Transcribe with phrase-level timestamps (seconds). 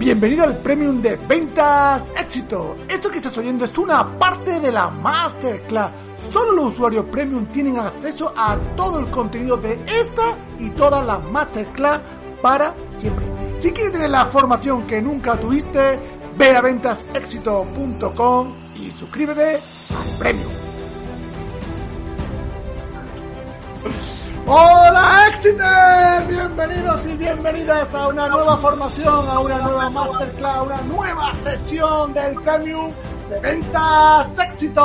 [0.00, 2.74] Bienvenido al Premium de Ventas Éxito.
[2.88, 5.92] Esto que estás oyendo es una parte de la Masterclass.
[6.32, 11.22] Solo los usuarios Premium tienen acceso a todo el contenido de esta y todas las
[11.24, 12.00] Masterclass
[12.40, 13.26] para siempre.
[13.58, 16.00] Si quieres tener la formación que nunca tuviste,
[16.34, 20.50] ve a ventasexito.com y suscríbete al Premium.
[24.46, 30.82] Hola Exiter, bienvenidos y bienvenidas a una nueva formación, a una nueva masterclass, a una
[30.82, 32.92] nueva sesión del Premium
[33.28, 34.82] de Ventas Éxito.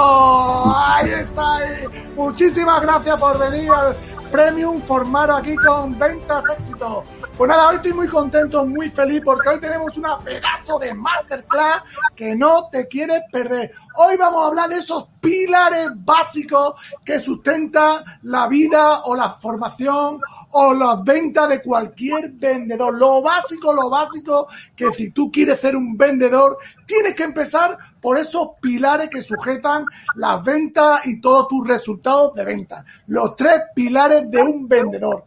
[0.75, 1.88] Ahí está, ahí.
[2.16, 3.95] muchísimas gracias por venir al
[4.31, 7.03] Premium formado aquí con Ventas Éxito.
[7.38, 11.84] Pues nada, hoy estoy muy contento, muy feliz porque hoy tenemos una pedazo de masterclass
[12.16, 13.72] que no te quieres perder.
[13.98, 20.20] Hoy vamos a hablar de esos pilares básicos que sustentan la vida o la formación
[20.52, 22.98] o las ventas de cualquier vendedor.
[22.98, 28.18] Lo básico, lo básico, que si tú quieres ser un vendedor, tienes que empezar por
[28.18, 32.84] esos pilares que sujetan las ventas y todos tus resultados de venta.
[33.08, 35.26] Los tres pilares de un vendedor.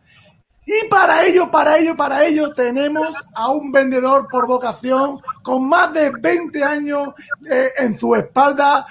[0.70, 5.94] Y para ello, para ello, para ello tenemos a un vendedor por vocación con más
[5.94, 7.08] de 20 años
[7.50, 8.86] eh, en su espalda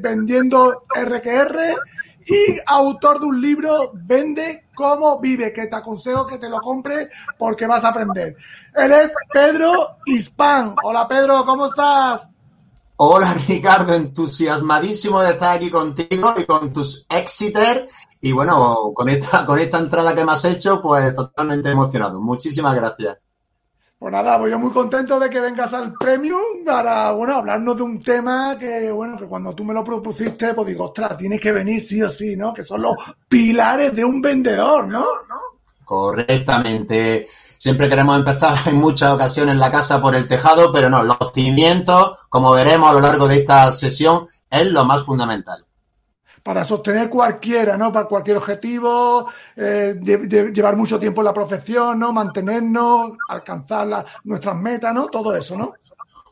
[0.00, 1.76] vendiendo RQR
[2.24, 7.10] y autor de un libro Vende cómo vive, que te aconsejo que te lo compres
[7.36, 8.34] porque vas a aprender.
[8.74, 10.74] Él es Pedro Hispan.
[10.82, 12.30] Hola Pedro, ¿cómo estás?
[13.02, 17.88] Hola Ricardo, entusiasmadísimo de estar aquí contigo y con tus Exeter
[18.20, 22.20] y bueno, con esta, con esta entrada que me has hecho, pues totalmente emocionado.
[22.20, 23.16] Muchísimas gracias.
[23.98, 27.82] Pues nada, pues yo muy contento de que vengas al Premium para, bueno, hablarnos de
[27.84, 31.52] un tema que, bueno, que cuando tú me lo propusiste, pues digo, ostras, tienes que
[31.52, 32.52] venir sí o sí, ¿no?
[32.52, 32.96] Que son los
[33.26, 35.06] pilares de un vendedor, ¿no?
[35.86, 37.26] Correctamente.
[37.60, 42.18] Siempre queremos empezar en muchas ocasiones la casa por el tejado, pero no, los cimientos,
[42.30, 45.66] como veremos a lo largo de esta sesión, es lo más fundamental
[46.42, 47.92] para sostener cualquiera, ¿no?
[47.92, 52.14] Para cualquier objetivo, eh, llevar mucho tiempo en la profesión, ¿no?
[52.14, 55.06] Mantenernos, alcanzar nuestras metas, ¿no?
[55.08, 55.74] Todo eso, ¿no?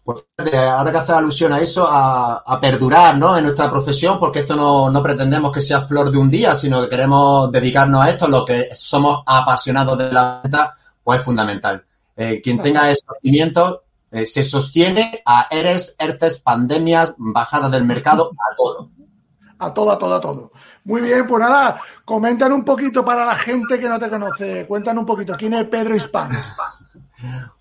[0.03, 0.25] Pues
[0.55, 3.37] ahora que haces alusión a eso, a, perdurar, ¿no?
[3.37, 6.81] En nuestra profesión, porque esto no, no, pretendemos que sea flor de un día, sino
[6.81, 10.72] que queremos dedicarnos a esto, lo que somos apasionados de la venta,
[11.09, 11.83] pues es fundamental.
[12.15, 13.79] Eh, quien tenga esos cimientos
[14.11, 18.91] eh, se sostiene a ERES, ERTES, pandemias, bajada del mercado, a todo
[19.59, 20.53] a todo, a todo, a todo.
[20.85, 24.99] Muy bien, pues nada, comentan un poquito para la gente que no te conoce, cuentan
[24.99, 26.31] un poquito, ¿quién es Pedro Hispan?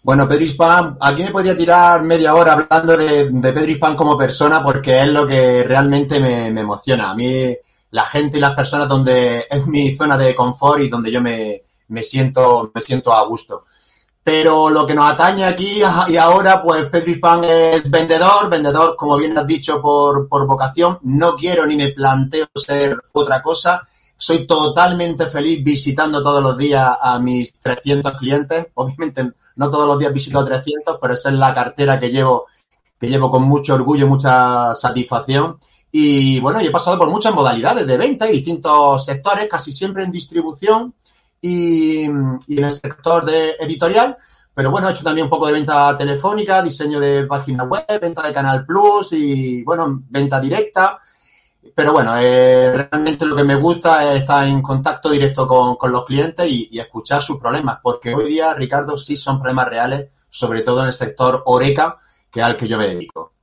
[0.04, 4.62] Bueno, Pedro Hispan, aquí me podría tirar media hora hablando de, Pedro Hispan como persona
[4.62, 7.12] porque es lo que realmente me, emociona.
[7.12, 7.56] A mí,
[7.92, 11.64] la gente y las personas donde es mi zona de confort y donde yo me,
[11.90, 13.64] me siento, me siento a gusto.
[14.24, 19.16] Pero lo que nos atañe aquí y ahora, pues Pedro Hispan es vendedor, vendedor, como
[19.16, 21.00] bien has dicho, por, por vocación.
[21.04, 23.82] No quiero ni me planteo ser otra cosa.
[24.18, 28.68] Soy totalmente feliz visitando todos los días a mis 300 clientes.
[28.74, 32.48] Obviamente no todos los días visito a 300, pero esa es la cartera que llevo,
[33.00, 35.58] que llevo con mucho orgullo y mucha satisfacción.
[35.90, 40.04] Y bueno, yo he pasado por muchas modalidades de venta y distintos sectores, casi siempre
[40.04, 40.94] en distribución
[41.42, 44.18] y, en el sector de editorial.
[44.54, 48.26] Pero bueno, he hecho también un poco de venta telefónica, diseño de página web, venta
[48.26, 51.00] de Canal Plus y, bueno, venta directa.
[51.76, 56.06] Pero bueno, eh, realmente lo que me gusta es estar en contacto directo con, los
[56.06, 60.82] clientes y, escuchar sus problemas, porque hoy día, Ricardo, sí son problemas reales, sobre todo
[60.82, 61.98] en el sector Oreca,
[62.32, 63.37] que es al que yo me dedico.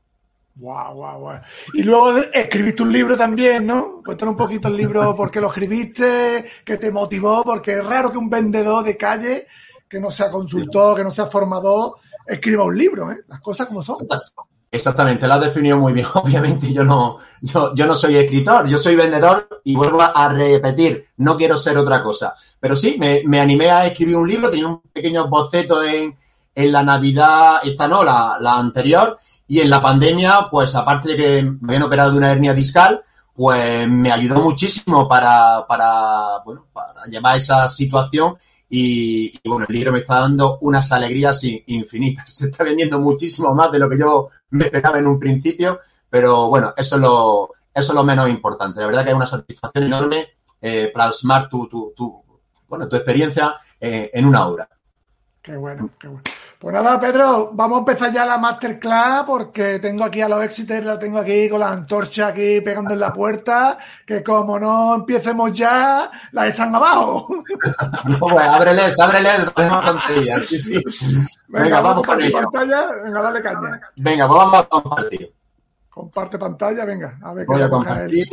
[0.56, 1.40] Guau, guau, guau.
[1.72, 4.02] Y luego escribiste un libro también, ¿no?
[4.04, 8.12] Cuéntanos un poquito el libro, por qué lo escribiste, qué te motivó, porque es raro
[8.12, 9.46] que un vendedor de calle,
[9.88, 11.96] que no sea consultor, que no sea formador,
[12.26, 13.24] escriba un libro, ¿eh?
[13.26, 13.96] Las cosas como son.
[14.70, 16.06] Exactamente, lo has definido muy bien.
[16.14, 21.04] Obviamente yo no, yo, yo no soy escritor, yo soy vendedor y vuelvo a repetir,
[21.16, 22.34] no quiero ser otra cosa.
[22.60, 26.16] Pero sí, me, me animé a escribir un libro, tenía un pequeño boceto en,
[26.54, 29.16] en la Navidad, esta no, la, la anterior,
[29.46, 33.02] y en la pandemia, pues aparte de que me habían operado de una hernia discal,
[33.34, 38.36] pues me ayudó muchísimo para, para, bueno, para llevar esa situación
[38.68, 42.30] y, bueno, el libro me está dando unas alegrías infinitas.
[42.34, 46.48] Se está vendiendo muchísimo más de lo que yo me esperaba en un principio, pero
[46.48, 48.80] bueno, eso es lo, eso es lo menos importante.
[48.80, 50.28] La verdad que hay una satisfacción enorme
[50.60, 52.24] eh, plasmar tu, tu, tu,
[52.68, 54.68] bueno, tu experiencia eh, en una obra.
[55.42, 56.22] Qué bueno, qué bueno.
[56.64, 60.86] Pues nada, Pedro, vamos a empezar ya la masterclass porque tengo aquí a los Exiters,
[60.86, 63.76] la tengo aquí con la antorcha aquí pegando en la puerta,
[64.06, 67.28] que como no empecemos ya, la echan abajo.
[68.06, 69.52] No, pues ábreles, ábreles,
[70.48, 70.82] sí, sí.
[71.48, 73.80] Venga, Venga, vamos con pantalla, venga, dale caña.
[73.96, 75.34] Venga, pues vamos a compartir.
[75.90, 78.26] Comparte pantalla, venga, a ver Voy a compartir.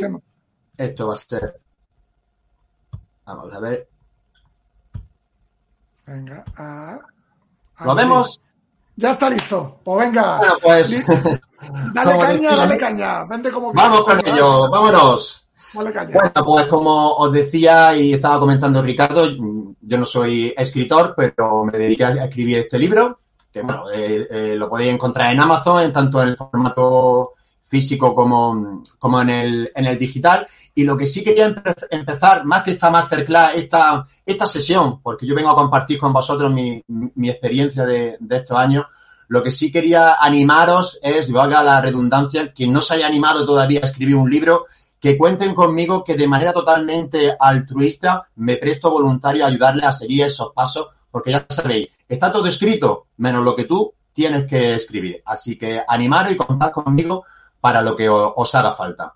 [0.78, 1.54] Esto va a ser.
[3.26, 3.88] Vamos a ver.
[6.06, 6.98] Venga, a...
[7.80, 8.40] ¿Lo vemos?
[8.96, 9.80] Ya está listo.
[9.82, 10.38] Pues venga.
[10.38, 11.04] Bueno, pues.
[11.94, 13.24] Dale caña, dale caña.
[13.24, 15.48] Vente como Vamos con ello, vámonos.
[15.72, 16.10] Dale caña.
[16.12, 19.28] Bueno, pues como os decía y estaba comentando Ricardo,
[19.80, 23.20] yo no soy escritor, pero me dediqué a escribir este libro,
[23.52, 27.32] que bueno, eh, eh, lo podéis encontrar en Amazon, en tanto en el formato
[27.68, 30.46] físico como, como en, el, en el digital.
[30.74, 31.54] Y lo que sí quería
[31.90, 36.50] empezar, más que esta masterclass, esta, esta sesión, porque yo vengo a compartir con vosotros
[36.50, 38.86] mi, mi experiencia de, estos años,
[39.28, 43.80] lo que sí quería animaros es, valga la redundancia, quien no se haya animado todavía
[43.82, 44.64] a escribir un libro,
[44.98, 50.26] que cuenten conmigo que de manera totalmente altruista me presto voluntario a ayudarles a seguir
[50.26, 55.22] esos pasos, porque ya sabéis, está todo escrito, menos lo que tú tienes que escribir.
[55.26, 57.24] Así que animaros y contad conmigo
[57.60, 59.14] para lo que os haga falta.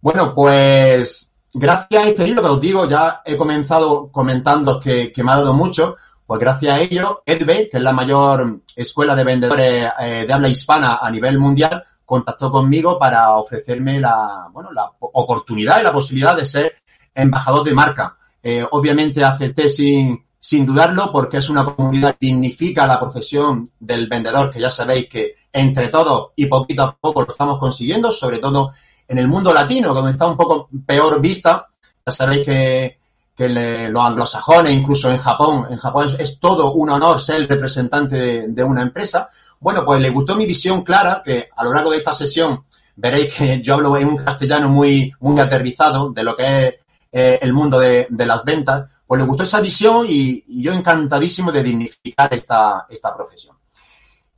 [0.00, 5.32] Bueno, pues gracias a este libro que os digo, ya he comenzado comentando que, me
[5.32, 9.88] ha dado mucho, pues gracias a ello, EDBE, que es la mayor escuela de vendedores
[10.00, 15.80] eh, de habla hispana a nivel mundial, contactó conmigo para ofrecerme la, bueno, la oportunidad
[15.80, 16.74] y la posibilidad de ser
[17.12, 18.16] embajador de marca.
[18.40, 24.06] Eh, obviamente acepté sin, sin dudarlo, porque es una comunidad que dignifica la profesión del
[24.06, 28.38] vendedor, que ya sabéis que entre todos y poquito a poco lo estamos consiguiendo, sobre
[28.38, 28.70] todo
[29.08, 31.66] en el mundo latino, donde está un poco peor vista.
[32.06, 32.98] Ya sabéis que,
[33.38, 38.64] los anglosajones, incluso en Japón, en Japón es, todo un honor ser el representante de,
[38.64, 39.28] una empresa.
[39.60, 42.64] Bueno, pues le gustó mi visión clara, que a lo largo de esta sesión
[42.96, 46.74] veréis que yo hablo en un castellano muy, aterrizado de lo que es
[47.12, 51.62] eh, el mundo de, las ventas pues le gustó esa visión y, yo encantadísimo de
[51.62, 53.57] dignificar esta profesión.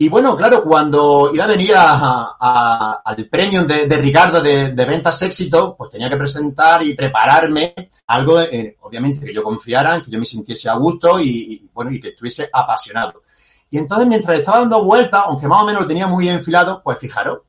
[0.02, 5.90] Y bueno, claro, cuando iba a venir al premio de, Ricardo de, Ventas Éxito, pues
[5.90, 7.74] tenía que presentar y prepararme
[8.06, 12.00] algo, eh, obviamente, que yo confiara, que yo me sintiese a gusto y, bueno, y
[12.00, 13.20] que estuviese apasionado.
[13.68, 16.98] Y entonces, mientras estaba dando vueltas, aunque más o menos lo tenía muy enfilado, pues
[16.98, 17.40] fijaros,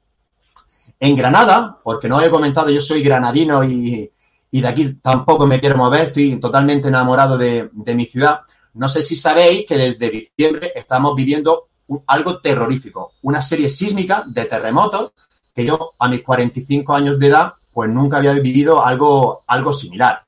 [0.99, 4.11] en Granada, porque no he comentado, yo soy granadino y,
[4.51, 8.41] y de aquí tampoco me quiero mover, estoy totalmente enamorado de, de mi ciudad.
[8.73, 11.70] No sé si sabéis que desde diciembre estamos viviendo
[12.07, 15.11] algo terrorífico, una serie sísmica de terremotos
[15.53, 20.23] que yo a mis 45 años de edad pues nunca había vivido algo, algo similar.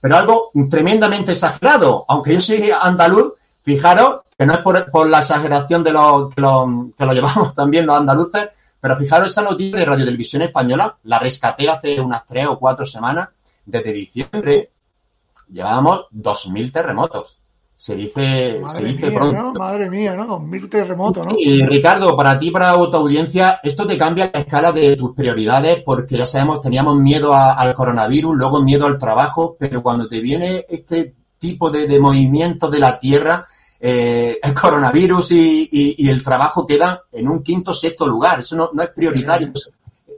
[0.00, 5.18] Pero algo tremendamente exagerado, aunque yo soy andaluz, fijaros que no es por, por la
[5.18, 8.48] exageración de lo que, lo que lo llevamos también los andaluces,
[8.80, 12.86] pero fijaros esa noticia de Radio Televisión Española, la rescaté hace unas tres o cuatro
[12.86, 13.30] semanas,
[13.66, 14.70] desde diciembre
[15.50, 17.37] llevábamos 2.000 terremotos.
[17.80, 19.40] Se dice, Madre se dice mía, pronto.
[19.40, 19.52] ¿no?
[19.52, 20.26] Madre mía, ¿no?
[20.40, 21.36] 2.000 terremotos, ¿no?
[21.38, 25.84] Y Ricardo, para ti, para tu audiencia, esto te cambia la escala de tus prioridades
[25.84, 30.20] porque ya sabemos, teníamos miedo a, al coronavirus, luego miedo al trabajo, pero cuando te
[30.20, 33.46] viene este tipo de, de movimiento de la Tierra,
[33.78, 38.40] eh, el coronavirus y, y, y, el trabajo quedan en un quinto sexto lugar.
[38.40, 39.52] Eso no, no es prioritario.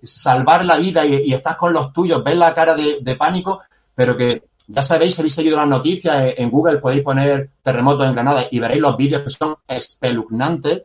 [0.03, 3.61] Salvar la vida y, y, estás con los tuyos, ves la cara de, de, pánico,
[3.95, 8.47] pero que ya sabéis, habéis seguido las noticias, en Google podéis poner terremotos en Granada
[8.51, 10.83] y veréis los vídeos que son espeluznantes.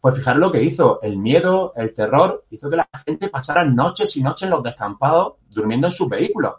[0.00, 4.16] Pues fijaros lo que hizo, el miedo, el terror, hizo que la gente pasara noches
[4.16, 6.54] y noches en los descampados durmiendo en sus vehículos.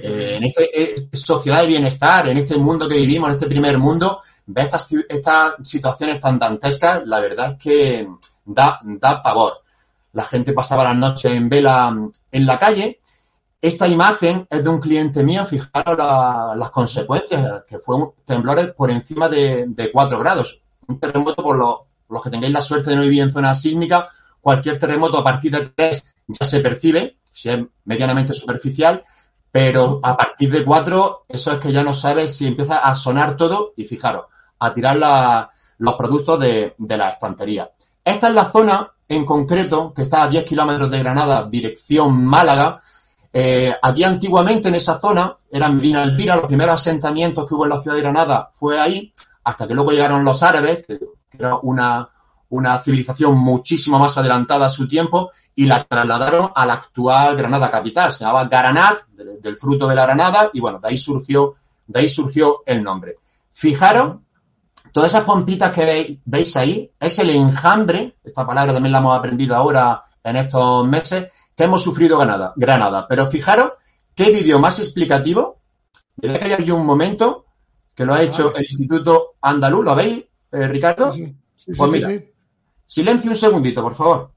[0.00, 3.78] Eh, en esta eh, sociedad de bienestar, en este mundo que vivimos, en este primer
[3.78, 8.08] mundo, ver estas, estas situaciones tan dantescas, la verdad es que
[8.44, 9.64] da, da pavor
[10.14, 11.94] la gente pasaba las noches en vela
[12.32, 13.00] en la calle.
[13.64, 18.74] Esta imagen es de un cliente mío, fijaros la, las consecuencias, que fue un temblores
[18.74, 20.62] por encima de, de 4 grados.
[20.86, 24.10] Un terremoto, por lo, los que tengáis la suerte de no vivir en zona sísmica,
[24.42, 29.02] cualquier terremoto a partir de 3 ya se percibe, si es medianamente superficial,
[29.50, 33.34] pero a partir de 4, eso es que ya no sabes si empieza a sonar
[33.34, 34.26] todo y fijaros,
[34.58, 37.70] a tirar los productos de, de la estantería.
[38.04, 42.82] Esta es la zona en concreto, que está a 10 kilómetros de Granada, dirección Málaga,
[43.36, 47.70] Eh, aquí antiguamente en esa zona eran Medina Elvira, los primeros asentamientos que hubo en
[47.70, 49.12] la ciudad de Granada fue ahí,
[49.42, 51.00] hasta que luego llegaron los árabes, que
[51.36, 52.08] era una,
[52.50, 57.72] una civilización muchísimo más adelantada a su tiempo, y la trasladaron a la actual Granada
[57.72, 58.12] capital.
[58.12, 61.54] Se llamaba Garanat, del, fruto de la granada, y bueno, de ahí surgió,
[61.88, 63.16] de ahí surgió el nombre.
[63.52, 64.18] Fijaros,
[64.92, 69.18] todas esas pompitas que veis, veis ahí, es el enjambre, esta palabra también la hemos
[69.18, 72.52] aprendido ahora en estos meses, que hemos sufrido Granada.
[72.56, 73.06] Granada.
[73.08, 73.72] Pero fijaros
[74.14, 75.60] qué vídeo más explicativo.
[76.16, 77.46] Debe que hay un momento
[77.94, 79.84] que lo ha hecho el Instituto Andaluz.
[79.84, 81.12] ¿Lo veis, eh, Ricardo?
[81.12, 82.10] Sí, sí, pues mira,
[82.86, 84.33] silencio un segundito, por favor.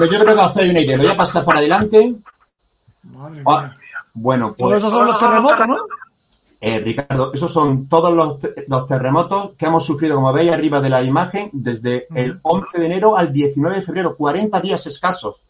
[0.00, 0.96] Bueno, yo creo que hacer una idea.
[0.96, 2.16] Lo voy a pasar para adelante.
[3.02, 3.98] Madre ah, mía.
[4.14, 4.78] bueno, pues.
[4.78, 5.76] esos son los terremotos, ¿no?
[6.58, 11.02] Eh, Ricardo, esos son todos los, terremotos que hemos sufrido, como veis arriba de la
[11.02, 15.42] imagen, desde el 11 de enero al 19 de febrero, 40 días escasos.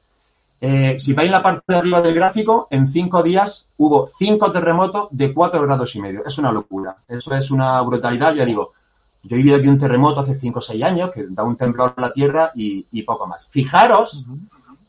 [0.60, 5.08] Eh, si veis la parte de arriba del gráfico, en cinco días hubo cinco terremotos
[5.12, 6.24] de 4 grados y medio.
[6.24, 6.96] Es una locura.
[7.06, 8.72] Eso es una brutalidad, ya digo.
[9.22, 11.94] Yo he vivido aquí un terremoto hace 5 o 6 años que da un temblor
[11.96, 13.46] a la tierra y, poco más.
[13.46, 14.26] Fijaros,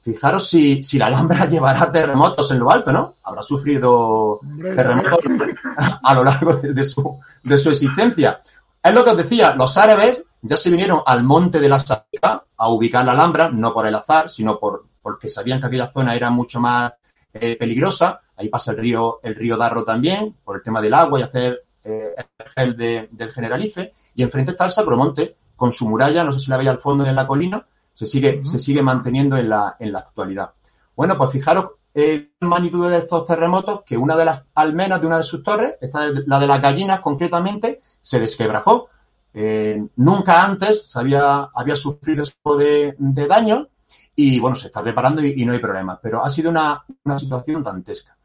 [0.02, 3.16] fijaros si, si, la Alhambra llevará terremotos en lo alto, ¿no?
[3.24, 5.20] Habrá sufrido terremotos
[6.04, 8.40] a lo largo de, su, de su existencia.
[8.84, 12.44] Es lo que os decía, los árabes ya se vinieron al monte de la Sabica
[12.58, 16.16] a ubicar la Alhambra, no por el azar, sino por, porque sabían que aquella zona
[16.16, 16.94] era mucho más
[17.34, 18.22] eh, peligrosa.
[18.38, 21.64] Ahí pasa el río, el río Darro también, por el tema del agua y hacer
[21.84, 22.14] eh,
[22.56, 26.50] el de, del Generalife, y enfrente está el Sacromonte, con su muralla, no sé si
[26.50, 29.92] la veis al fondo en la colina, se sigue, se sigue manteniendo en la, en
[29.92, 30.54] la actualidad.
[30.96, 35.08] Bueno, pues fijaros eh, la magnitud de estos terremotos, que una de las almenas de
[35.08, 38.90] una de sus torres, esta, la de las gallinas concretamente, se desquebrajó.
[39.34, 43.70] Eh, nunca antes se había, había sufrido ese tipo de, de daño
[44.16, 46.00] y bueno, se está preparando y, y, no hay problema.
[46.02, 48.18] Pero ha sido una, una situación dantesca.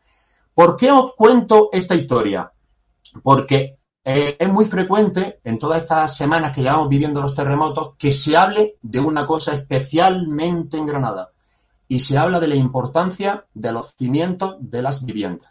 [0.55, 2.51] ¿Por qué os cuento esta historia?
[3.23, 8.13] Porque eh, es muy frecuente en todas estas semanas que llevamos viviendo los terremotos que
[8.13, 11.31] se hable de una cosa especialmente en Granada
[11.89, 15.51] y se habla de la importancia de los cimientos de las viviendas.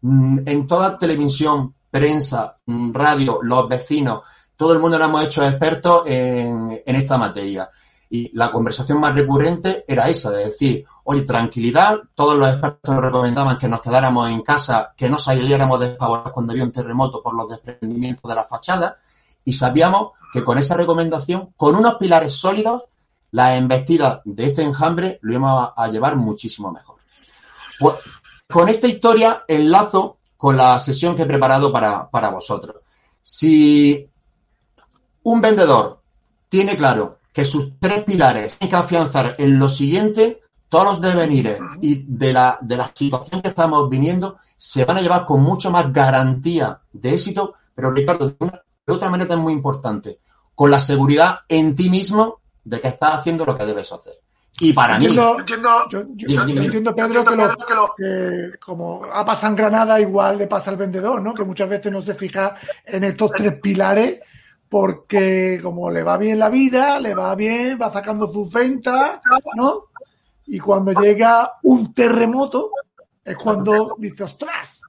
[0.00, 4.26] Mm, en toda televisión, prensa, mm, radio, los vecinos,
[4.56, 7.70] todo el mundo lo hemos hecho expertos en esta materia.
[8.08, 13.04] Y la conversación más recurrente era esa, de decir, oye, tranquilidad, todos los expertos nos
[13.04, 17.34] recomendaban que nos quedáramos en casa, que no saliéramos despavorados cuando había un terremoto por
[17.34, 18.96] los desprendimientos de la fachada,
[19.44, 22.84] y sabíamos que con esa recomendación, con unos pilares sólidos,
[23.32, 26.96] la embestida de este enjambre lo íbamos a, llevar muchísimo mejor.
[27.78, 27.94] Pues,
[28.48, 32.76] con esta historia enlazo con la sesión que he preparado para, para vosotros.
[33.22, 34.08] Si
[35.24, 36.00] un vendedor
[36.48, 40.40] tiene claro que sus tres pilares tienen que afianzar en lo siguiente,
[40.70, 45.02] todos los devenires y de la, de la situación que estamos viniendo se van a
[45.02, 50.18] llevar con mucho más garantía de éxito, pero Ricardo, de, otra manera es muy importante,
[50.54, 54.14] con la seguridad en ti mismo de que estás haciendo lo que debes hacer.
[54.58, 55.04] Y para mí.
[55.04, 55.36] Entiendo,
[55.90, 56.00] yo,
[56.40, 61.34] entiendo, Pedro, que, como ha pasado en Granada, igual le pasa al vendedor, ¿no?
[61.34, 64.20] Que muchas veces no se fija en estos tres pilares
[64.68, 69.20] porque como le va bien la vida, le va bien, va sacando sus ventas,
[69.56, 69.86] ¿no?
[70.46, 72.70] Y cuando llega un terremoto,
[73.24, 74.80] es cuando dice, ostras,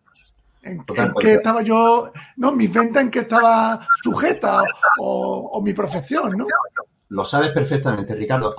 [0.62, 0.84] ¿en,
[1.20, 2.12] qué estaba yo?
[2.38, 4.62] No, mi venta en qué estaba sujeta
[5.02, 6.46] o, mi profesión, ¿no?
[7.10, 8.54] Lo sabes perfectamente, Ricardo.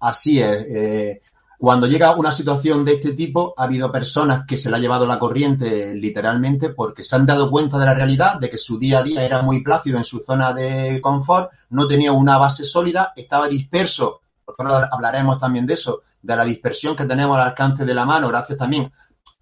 [0.00, 0.66] así es.
[0.68, 1.20] Eh,
[1.62, 5.06] cuando llega una situación de este tipo, ha habido personas que se le ha llevado
[5.06, 8.98] la corriente literalmente porque se han dado cuenta de la realidad, de que su día
[8.98, 13.12] a día era muy plácido en su zona de confort, no tenía una base sólida,
[13.14, 17.84] estaba disperso, porque ahora hablaremos también de eso, de la dispersión que tenemos al alcance
[17.84, 18.90] de la mano, gracias también.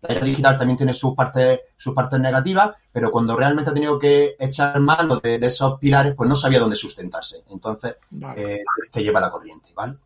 [0.02, 3.98] La era digital también tiene sus partes, sus partes negativas, pero cuando realmente ha tenido
[3.98, 7.44] que echar mano de, esos pilares, pues no sabía dónde sustentarse.
[7.48, 7.96] Entonces,
[8.36, 8.60] eh,
[8.92, 9.96] te lleva la corriente, ¿vale?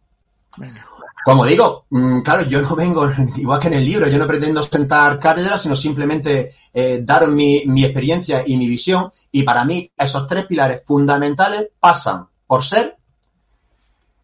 [1.25, 4.63] Como digo, mm, claro, yo no vengo, igual que en el libro, yo no pretendo
[4.63, 9.11] sentar cátedra, sino simplemente eh, dar mi, experiencia y mi visión.
[9.33, 12.99] Y para mí, esos tres pilares fundamentales pasan por ser,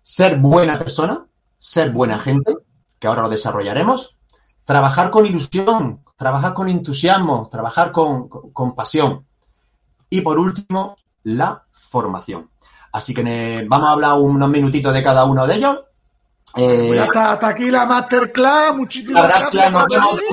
[0.02, 2.54] ser buena persona, ser buena gente,
[2.98, 4.18] que ahora lo desarrollaremos,
[4.64, 9.26] trabajar con ilusión, trabajar con entusiasmo, trabajar con, con pasión.
[10.10, 12.50] Y por último, la formación.
[12.92, 15.78] Así que vamos a hablar unos minutitos de cada uno de ellos.
[16.56, 18.74] Eh, pues hasta, aquí la masterclass.
[18.74, 19.72] Muchísimas gracias.
[19.72, 20.20] Nos vemos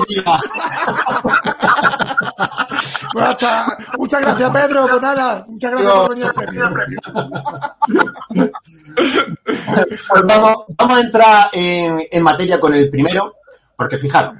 [3.12, 3.46] pues
[3.98, 4.86] muchas gracias, Pedro.
[4.88, 6.26] Pues nada, muchas gracias por venir.
[9.44, 13.36] Pues vamos, vamos a entrar en, en materia con el primero,
[13.76, 14.34] porque fijaros,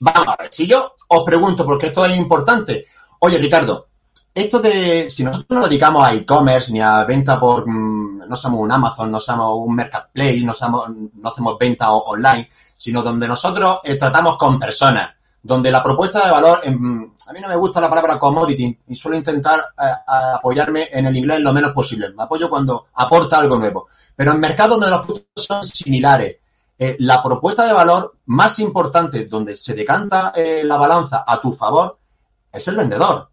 [0.00, 2.84] vamos a ver, si yo os pregunto, porque esto es importante,
[3.20, 3.86] oye Ricardo,
[4.34, 7.93] esto de, si nosotros no nos dedicamos a e-commerce ni a venta por, mm,
[8.28, 13.02] no somos un Amazon, no somos un Marketplace, no, somos, no hacemos venta online, sino
[13.02, 17.56] donde nosotros eh, tratamos con personas, donde la propuesta de valor, a mí no me
[17.56, 19.90] gusta la palabra commodity y suelo intentar eh,
[20.34, 22.10] apoyarme en el inglés lo menos posible.
[22.10, 23.86] Me apoyo cuando aporta algo nuevo.
[24.14, 26.36] Pero en mercados donde los productos son similares,
[26.78, 31.98] eh, la propuesta de valor más importante, donde se decanta la balanza a tu favor,
[32.52, 33.30] es el vendedor.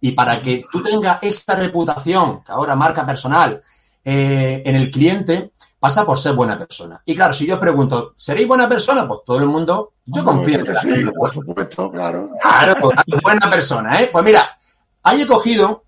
[0.00, 3.62] Y para que tú tengas esta reputación, que ahora marca personal,
[4.04, 7.00] eh, en el cliente, pasa por ser buena persona.
[7.04, 9.06] Y claro, si yo pregunto, ¿seréis buena persona?
[9.08, 12.30] Pues todo el mundo, yo confío en sí, por supuesto, claro.
[12.40, 12.92] Claro,
[13.22, 14.10] buena persona, ¿eh?
[14.12, 14.58] Pues mira,
[15.04, 15.84] he cogido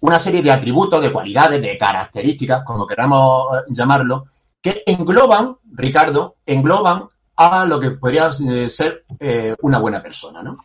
[0.00, 4.26] una serie de atributos, de cualidades, de características, como queramos eh, llamarlo,
[4.60, 9.04] que engloban, Ricardo, engloban a lo que podría eh, ser
[9.60, 10.56] una buena persona, ¿no?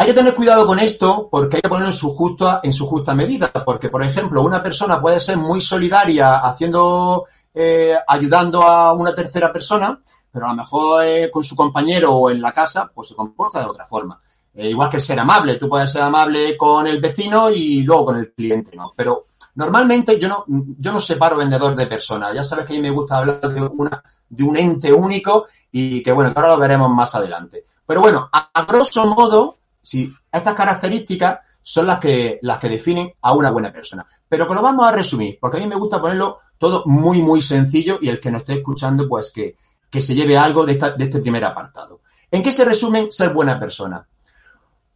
[0.00, 2.86] Hay que tener cuidado con esto porque hay que ponerlo en su justa, en su
[2.86, 3.50] justa medida.
[3.52, 9.52] Porque, por ejemplo, una persona puede ser muy solidaria haciendo, eh, ayudando a una tercera
[9.52, 10.00] persona,
[10.30, 13.58] pero a lo mejor eh, con su compañero o en la casa, pues se comporta
[13.58, 14.20] de otra forma.
[14.54, 15.56] Eh, igual que ser amable.
[15.56, 18.92] Tú puedes ser amable con el vecino y luego con el cliente, ¿no?
[18.94, 19.24] Pero
[19.56, 22.32] normalmente yo no, yo no separo vendedor de persona.
[22.32, 26.04] Ya sabes que a mí me gusta hablar de una, de un ente único y
[26.04, 27.64] que bueno, ahora lo veremos más adelante.
[27.84, 33.32] Pero bueno, a grosso modo, si estas características son las que, las que definen a
[33.32, 34.04] una buena persona.
[34.28, 37.40] Pero que lo vamos a resumir, porque a mí me gusta ponerlo todo muy, muy
[37.40, 39.56] sencillo y el que nos esté escuchando, pues que,
[39.98, 42.02] se lleve algo de, de este primer apartado.
[42.30, 44.06] ¿En qué se resumen ser buena persona?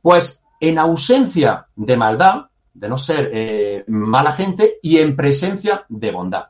[0.02, 6.10] Pues en ausencia de maldad, de no ser eh, mala gente, y en presencia de
[6.10, 6.48] bondad.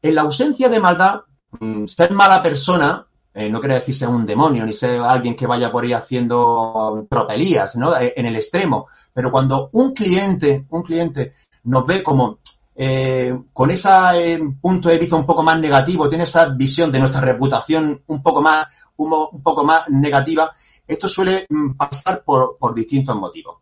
[0.00, 1.20] En la ausencia de maldad,
[1.60, 5.48] mm, ser mala persona eh, no quiere decir ser un demonio, ni ser alguien que
[5.48, 7.96] vaya por ahí haciendo tropelías, ¿no?
[7.96, 8.86] Eh, en el extremo.
[9.12, 11.32] Pero cuando un cliente, un cliente
[11.64, 12.38] nos ve como
[12.76, 17.20] eh, con ese punto de vista un poco más negativo, tiene esa visión de nuestra
[17.22, 18.66] reputación un poco más,
[18.96, 20.52] un, poco más negativa,
[20.86, 23.56] esto suele mm, pasar por, distintos motivos.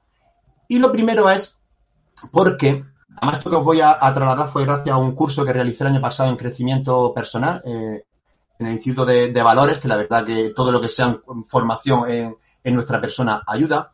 [0.69, 1.59] Y lo primero es
[2.31, 2.85] porque,
[3.17, 5.93] además esto que os voy a, trasladar fue gracias a un curso que realicé el
[5.93, 7.63] año pasado en crecimiento personal,
[8.63, 12.37] en el Instituto de, Valores, que la verdad que todo lo que sea formación en,
[12.63, 13.91] en nuestra persona ayuda.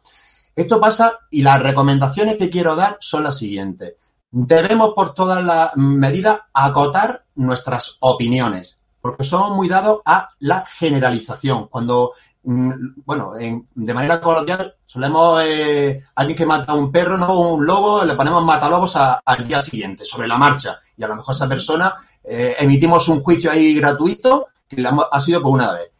[0.55, 3.95] Esto pasa y las recomendaciones que quiero dar son las siguientes.
[4.31, 11.69] Debemos por todas las medidas acotar nuestras opiniones, porque somos muy dados a la generalización.
[11.69, 12.73] Cuando, mm,
[13.07, 18.05] bueno, de manera coloquial, solemos, eh, alguien que mata a un perro, no un lobo,
[18.05, 20.77] le ponemos matalobos al día siguiente, sobre la marcha.
[20.97, 25.43] Y a lo mejor esa persona eh, emitimos un juicio ahí gratuito que ha sido
[25.43, 25.91] por una vez.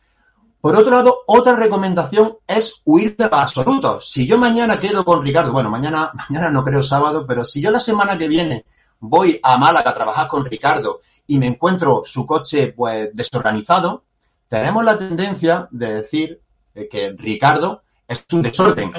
[0.61, 4.11] Por otro lado, otra recomendación es huir de los absolutos.
[4.11, 7.71] Si yo mañana quedo con Ricardo, bueno, mañana, mañana no creo sábado, pero si yo
[7.71, 8.65] la semana que viene
[9.01, 14.05] voy a Málaga a trabajar con Ricardo y me encuentro su coche pues desorganizado,
[14.49, 16.43] tenemos la tendencia de decir
[16.91, 18.93] que Ricardo es un desorden.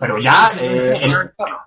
[0.00, 0.98] Pero, ya eh,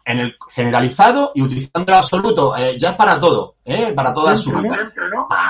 [0.06, 4.36] en, el generalizado y utilizando el absoluto, eh, ya es para todo, eh, para toda
[4.36, 4.76] su vida.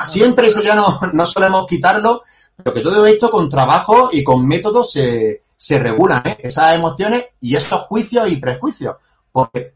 [0.03, 2.21] Siempre, eso ya no, no solemos quitarlo,
[2.57, 7.55] pero que todo esto con trabajo y con métodos se, se regulan, esas emociones y
[7.55, 8.97] esos juicios y prejuicios.
[9.31, 9.75] Porque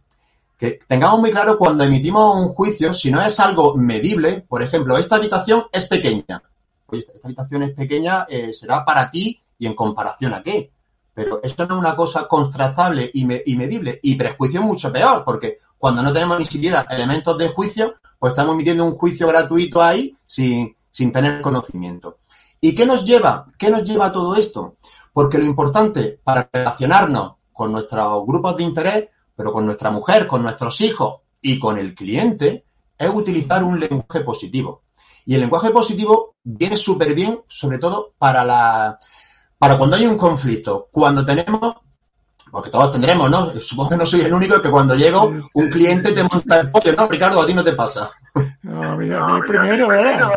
[0.57, 4.97] que tengamos muy claro cuando emitimos un juicio, si no es algo medible, por ejemplo,
[4.97, 6.43] esta habitación es pequeña.
[6.88, 10.71] Oye, esta habitación es pequeña, será para ti y en comparación a qué.
[11.15, 13.99] Pero esto no es una cosa contrastable y, medible.
[14.04, 18.32] Y prejuicio es mucho peor, porque cuando no tenemos ni siquiera elementos de juicio, pues
[18.32, 22.17] estamos emitiendo un juicio gratuito ahí sin, sin tener conocimiento.
[22.60, 23.47] ¿Y qué nos lleva?
[23.58, 24.75] ¿Qué nos lleva a todo esto?
[25.13, 30.43] Porque lo importante para relacionarnos con nuestros grupos de interés, pero con nuestra mujer, con
[30.43, 32.65] nuestros hijos y con el cliente,
[32.97, 34.84] es utilizar un lenguaje positivo.
[35.25, 38.99] Y el lenguaje positivo viene súper bien, sobre todo para la,
[39.65, 41.78] para cuando hay un conflicto, cuando tenemos,
[42.51, 43.49] porque todos tendremos, ¿no?
[43.60, 46.93] Supongo que no soy el único que cuando llego un cliente te monta el pollo,
[46.95, 47.08] ¿no?
[47.08, 48.12] Ricardo, a ti no te pasa.
[48.62, 50.36] No, mira, a mí primero, ¿verdad?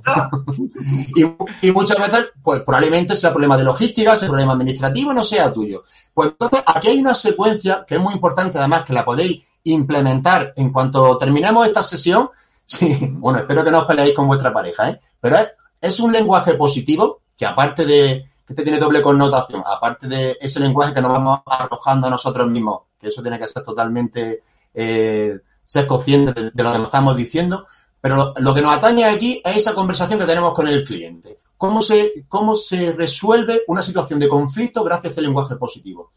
[1.15, 5.53] y, y, muchas veces, pues probablemente sea problema de logística, sea problema administrativo, no sea
[5.53, 5.83] tuyo.
[6.15, 10.55] Pues entonces, aquí hay una secuencia que es muy importante, además, que la podéis implementar
[10.57, 12.31] en cuanto terminemos esta sesión.
[12.65, 15.01] Sí, bueno, espero que no os peleéis con vuestra pareja, ¿eh?
[15.21, 15.49] Pero es,
[15.83, 20.95] es un lenguaje positivo que aparte de, este tiene doble connotación, aparte de ese lenguaje
[20.95, 24.41] que nos vamos arrojando a nosotros mismos, que eso tiene que ser totalmente,
[24.73, 27.67] eh, ser consciente de, lo que nos estamos diciendo,
[28.01, 31.39] pero lo, que nos atañe aquí es esa conversación que tenemos con el cliente.
[31.59, 36.13] ¿Cómo se, cómo se resuelve una situación de conflicto gracias a ese lenguaje positivo?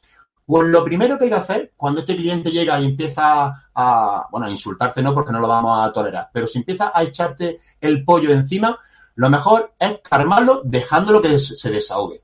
[0.45, 4.47] Pues lo primero que hay que hacer cuando este cliente llega y empieza a, bueno,
[4.47, 8.05] a insultarte no porque no lo vamos a tolerar, pero si empieza a echarte el
[8.05, 8.77] pollo encima,
[9.15, 12.21] lo mejor es calmarlo dejándolo que se desahogue.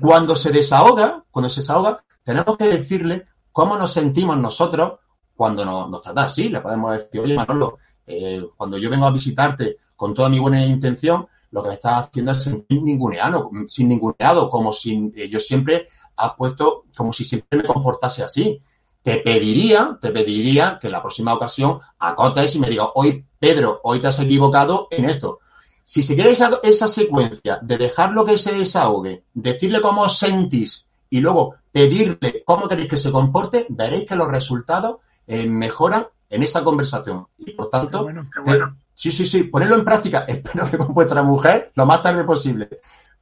[0.00, 5.00] Cuando se desahoga, cuando se desahoga, tenemos que decirle cómo nos sentimos nosotros
[5.34, 6.48] cuando nos, nos trata así.
[6.48, 10.64] Le podemos decir, oye Manolo, eh, cuando yo vengo a visitarte con toda mi buena
[10.64, 15.38] intención, lo que me estás haciendo es sentir ninguneado, sin ninguneado, como si eh, yo
[15.38, 18.60] siempre has puesto, como si siempre me comportase así.
[19.02, 23.80] Te pediría, te pediría que en la próxima ocasión acotes y me digas, hoy Pedro,
[23.82, 25.40] hoy te has equivocado en esto.
[25.84, 30.88] Si se quiere esa, esa, secuencia de dejarlo que se desahogue, decirle cómo os sentís
[31.10, 36.42] y luego pedirle cómo queréis que se comporte, veréis que los resultados eh, mejoran en
[36.42, 37.26] esa conversación.
[37.38, 38.66] Y por tanto, qué bueno, qué bueno.
[38.66, 40.20] Eh, sí, sí, sí, ponerlo en práctica.
[40.28, 42.68] Espero que con vuestra mujer lo más tarde posible.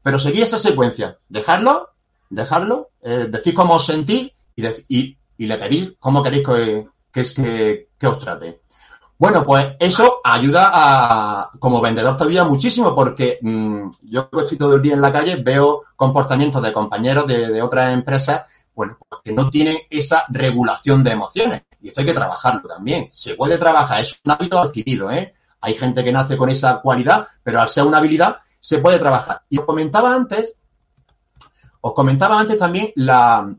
[0.03, 1.91] Pero seguir esa secuencia, dejarlo,
[2.29, 7.23] dejarlo, eh, decir cómo os sentís y, y, y, le pedís cómo queréis que, que,
[7.35, 8.61] que, que os trate.
[9.21, 14.81] Bueno, pues eso ayuda a, como vendedor todavía muchísimo, porque mmm, yo estoy todo el
[14.81, 19.33] día en la calle, veo comportamientos de compañeros de, de otras empresas, bueno, pues que
[19.35, 21.65] no tienen esa regulación de emociones.
[21.83, 23.09] Y esto hay que trabajarlo también.
[23.11, 25.35] Se puede trabajar, es un hábito adquirido, ¿eh?
[25.61, 29.43] Hay gente que nace con esa cualidad, pero al ser una habilidad, se puede trabajar.
[29.51, 30.55] Y os comentaba antes,
[31.83, 33.55] os comentaba antes también la,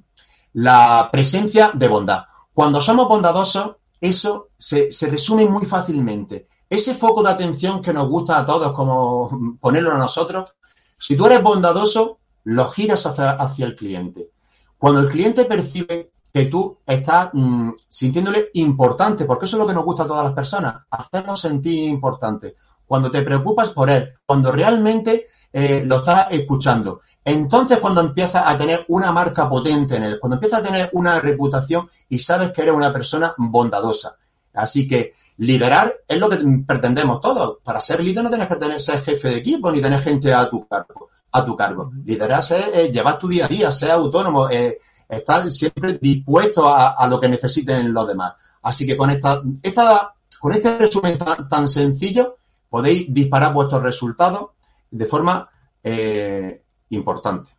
[0.54, 2.24] la presencia de bondad.
[2.52, 6.48] Cuando somos bondadosos, eso se, se, resume muy fácilmente.
[6.68, 10.56] Ese foco de atención que nos gusta a todos, como ponerlo a nosotros,
[10.98, 14.32] si tú eres bondadoso, lo giras hacia, hacia el cliente.
[14.78, 19.74] Cuando el cliente percibe que tú estás mmm, sintiéndole importante, porque eso es lo que
[19.74, 22.56] nos gusta a todas las personas, hacernos sentir importante.
[22.86, 27.02] Cuando te preocupas por él, cuando realmente eh, lo estás escuchando.
[27.24, 31.20] Entonces, cuando empiezas a tener una marca potente en él, cuando empiezas a tener una
[31.20, 34.16] reputación y sabes que eres una persona bondadosa.
[34.54, 37.58] Así que liderar es lo que pretendemos todos.
[37.64, 40.50] Para ser líder no tienes que tener, ser jefe de equipo ni tener gente a
[40.50, 41.10] tu cargo.
[41.32, 41.92] A tu cargo.
[42.06, 46.92] Liderar es eh, llevar tu día a día, ser autónomo, eh, estar siempre dispuesto a,
[46.92, 48.34] a, lo que necesiten los demás.
[48.64, 52.38] Así que con esta, esta con este resumen tan, tan sencillo
[52.70, 54.50] podéis disparar vuestros resultados
[54.92, 55.50] de forma
[55.84, 57.52] eh, importante.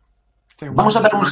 [0.71, 1.25] Vamos a dar un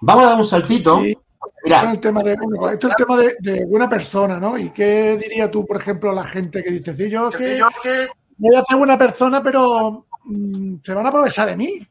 [0.00, 1.00] vamos a dar un saltito.
[1.00, 1.16] Sí.
[1.64, 1.92] Mira.
[1.92, 4.56] El tema de, bueno, esto es el tema de, de, buena persona, ¿no?
[4.58, 7.66] ¿Y qué diría tú, por ejemplo, a la gente que dice, sí, yo que, yo
[7.82, 8.06] que
[8.36, 11.86] voy a ser buena persona, pero mmm, se van a aprovechar de mí?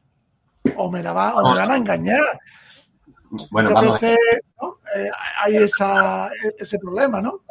[0.76, 2.40] O me, la va, o me van a engañar.
[3.50, 3.98] Bueno, vamos.
[3.98, 4.16] Que,
[4.60, 4.78] ¿no?
[4.94, 5.10] eh,
[5.42, 7.42] hay esa, ese problema, ¿no?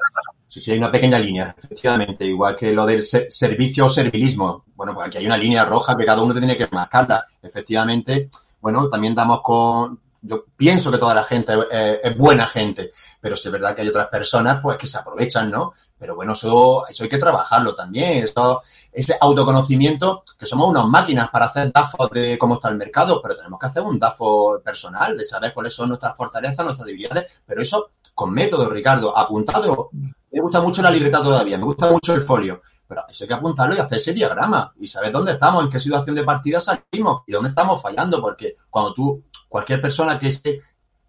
[0.47, 4.65] Sí, sí, hay una pequeña línea, efectivamente, igual que lo del ser servicio o servilismo.
[4.75, 7.23] Bueno, pues aquí hay una línea roja que cada uno tiene que marcarla.
[7.41, 8.29] Efectivamente,
[8.61, 9.99] bueno, también damos con...
[10.21, 12.89] Yo pienso que toda la gente es, es buena gente,
[13.27, 15.73] pero sí es verdad que hay otras personas pues que se aprovechan, ¿no?
[15.99, 18.23] Pero bueno, eso, eso hay que trabajarlo también.
[18.23, 18.61] Eso,
[18.93, 23.35] ese autoconocimiento, que somos unas máquinas para hacer DAFos de cómo está el mercado, pero
[23.35, 27.61] tenemos que hacer un DAFO personal, de saber cuáles son nuestras fortalezas, nuestras debilidades, pero
[27.61, 29.89] eso con método, Ricardo, apuntado.
[30.31, 33.33] Me gusta mucho la libreta todavía, me gusta mucho el folio, pero eso hay que
[33.33, 37.23] apuntarlo y hacer ese diagrama y saber dónde estamos, en qué situación de partida salimos
[37.27, 40.61] y dónde estamos fallando, porque cuando tú, cualquier persona que esté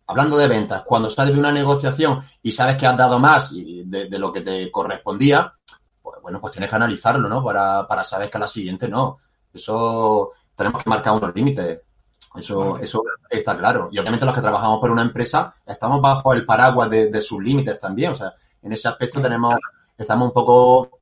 [0.09, 4.09] hablando de ventas, cuando sales de una negociación y sabes que has dado más de,
[4.11, 5.53] de lo que te correspondía,
[6.03, 7.45] pues bueno, pues tienes que analizarlo, ¿no?
[7.45, 9.19] Para, para saber que a la siguiente no.
[9.53, 11.81] Eso tenemos que marcar unos límites.
[12.35, 12.85] Eso, vale.
[12.85, 13.91] eso está claro.
[13.93, 17.43] Y obviamente los que trabajamos por una empresa estamos bajo el paraguas de, de sus
[17.43, 18.13] límites también.
[18.13, 19.57] O sea, en ese aspecto tenemos,
[19.99, 21.01] estamos un poco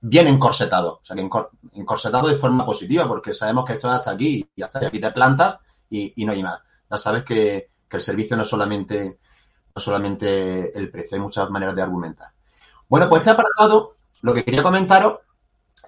[0.00, 1.00] bien encorsetados.
[1.02, 1.28] O sea, que
[1.74, 5.10] encorsetados de forma positiva, porque sabemos que esto es hasta aquí y hasta aquí te
[5.10, 5.58] plantas
[5.90, 6.58] y, y no hay más.
[6.90, 9.18] Ya sabes que, que, el servicio no es solamente,
[9.74, 12.28] no solamente el precio, hay muchas maneras de argumentar.
[12.88, 13.86] Bueno, pues este apartado,
[14.22, 15.18] lo que quería comentaros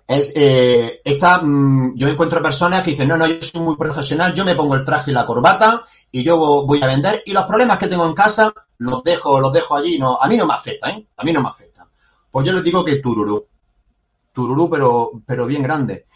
[0.06, 4.32] es eh, esta, mm, yo encuentro personas que dicen, no, no, yo soy muy profesional,
[4.32, 7.44] yo me pongo el traje y la corbata y yo voy a vender y los
[7.44, 10.54] problemas que tengo en casa los dejo, los dejo allí, no, a mí no me
[10.54, 11.06] afecta, ¿eh?
[11.16, 11.86] A mí no me afecta.
[12.30, 13.46] Pues yo les digo que tururú,
[14.32, 16.06] tururú, pero, pero bien grande.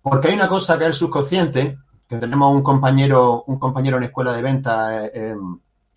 [0.00, 1.78] Porque hay una cosa que es el subconsciente,
[2.18, 5.34] tenemos un compañero, un compañero en escuela de venta, eh,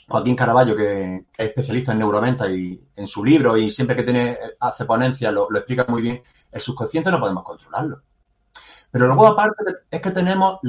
[0.07, 4.37] Joaquín Caraballo, que es especialista en neuroventa y en su libro y siempre que tiene,
[4.59, 8.01] hace ponencia lo, explica muy bien, el subconsciente no podemos controlarlo.
[8.91, 10.59] Pero luego aparte es que tenemos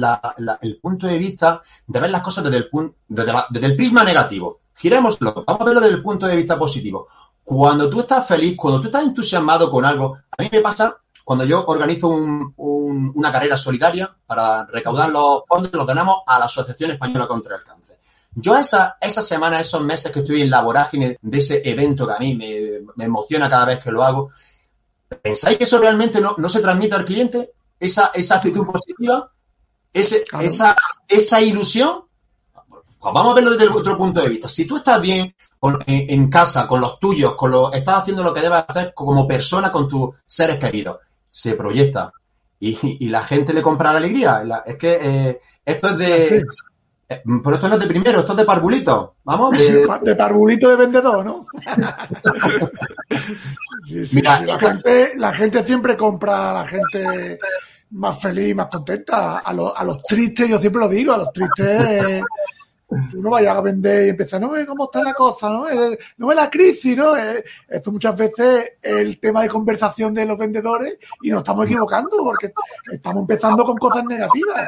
[0.61, 2.69] el punto de vista de ver las cosas desde el,
[3.07, 4.61] desde, el prisma negativo.
[4.73, 7.07] Girémoslo, vamos a verlo desde el punto de vista positivo.
[7.43, 11.43] Cuando tú estás feliz, cuando tú estás entusiasmado con algo, a mí me pasa cuando
[11.43, 17.27] yo organizo una carrera solidaria para recaudar los fondos, los donamos a la Asociación Española
[17.27, 17.99] contra el Cáncer.
[18.33, 22.13] Yo esa, esa semana, esos meses que estoy en la vorágine de ese evento que
[22.13, 24.29] a mí me, emociona cada vez que lo hago,
[25.21, 27.51] ¿pensáis que eso realmente no, se transmite al cliente?
[27.77, 29.29] Esa, esa actitud positiva,
[29.91, 30.77] ese, esa,
[31.09, 32.05] esa ilusión.
[32.53, 34.47] Pues vamos a verlo desde otro punto de vista.
[34.47, 35.35] Si tú estás bien
[35.87, 39.73] en, casa, con los tuyos, con los, estás haciendo lo que debes hacer como persona
[39.73, 42.11] con tus seres queridos, se proyecta
[42.59, 44.43] y, la gente le compra la alegría.
[44.65, 46.37] es que eh, esto es de,
[47.09, 49.15] eh, pero esto no es de primero, esto es de parvulito.
[49.23, 51.45] Vamos, de, de parvulito de vendedor, ¿no?
[54.11, 54.41] Mira,
[55.15, 57.37] la, gente, siempre compra a la gente
[57.91, 59.39] más feliz, más contenta.
[59.39, 62.21] A, los, a los tristes, yo siempre lo digo, a los tristes
[62.89, 66.27] no vayas a vender y empiezas, no ve cómo está la cosa, no ve, no
[66.27, 67.17] ve la crisis, ¿no?
[67.17, 71.65] Eh, esto muchas veces es el tema de conversación de los vendedores y nos estamos
[71.65, 72.53] equivocando porque
[72.91, 74.67] estamos empezando con cosas negativas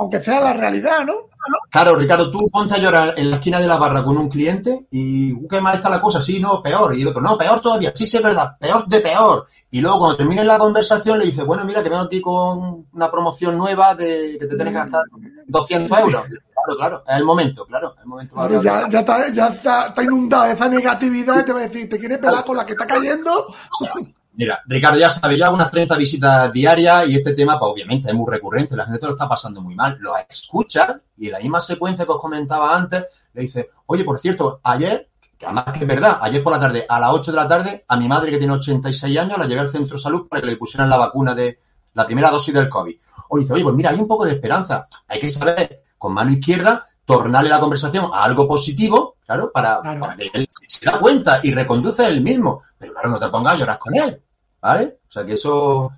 [0.00, 1.28] aunque sea la realidad, ¿no?
[1.70, 4.86] Claro, Ricardo, tú ponte a llorar en la esquina de la barra con un cliente
[4.90, 6.20] y uh, ¿qué más está la cosa?
[6.20, 6.98] Sí, no, peor.
[6.98, 7.92] Y otro, no, peor todavía.
[7.94, 9.46] Sí, sí, es verdad, peor de peor.
[9.70, 13.10] Y luego cuando termine la conversación le dice, bueno, mira, que vengo aquí con una
[13.10, 15.02] promoción nueva de que te tienes que gastar
[15.46, 16.24] 200 euros.
[16.26, 18.62] Claro, claro, es el momento, claro, es el momento.
[18.62, 21.98] ya, ya, está, ya está, está inundada esa negatividad y te va a decir, ¿te
[21.98, 23.54] quieres pelar con la que está cayendo?
[24.32, 28.14] Mira, Ricardo, ya sabes, yo unas 30 visitas diarias y este tema, pues obviamente es
[28.14, 29.98] muy recurrente, la gente lo está pasando muy mal.
[30.00, 34.18] Lo escucha y en la misma secuencia que os comentaba antes, le dice, oye, por
[34.18, 37.36] cierto, ayer, que además que es verdad, ayer por la tarde, a las 8 de
[37.36, 40.28] la tarde, a mi madre que tiene 86 años, la llevé al centro de salud
[40.28, 41.58] para que le pusieran la vacuna de
[41.94, 42.94] la primera dosis del COVID.
[43.30, 44.86] O dice, oye, pues mira, hay un poco de esperanza.
[45.08, 46.84] Hay que saber, con mano izquierda,
[47.16, 49.80] tornarle la conversación a algo positivo, claro, para,
[50.16, 52.62] que él se da cuenta y reconduce él mismo.
[52.78, 54.22] Pero claro, no te pongas a llorar con él,
[54.60, 54.98] ¿vale?
[55.08, 55.90] O sea que eso...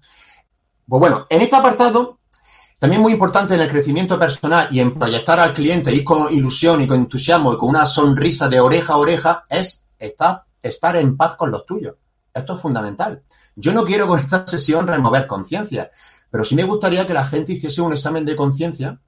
[0.88, 2.18] Pues bueno, en este apartado,
[2.78, 6.80] también muy importante en el crecimiento personal y en proyectar al cliente, ir con ilusión
[6.80, 11.16] y con entusiasmo y con una sonrisa de oreja a oreja, es estar, estar en
[11.16, 11.94] paz con los tuyos.
[12.34, 13.22] Esto es fundamental.
[13.54, 15.90] Yo no quiero con esta sesión remover conciencia,
[16.30, 18.98] pero sí me gustaría que la gente hiciese un examen de conciencia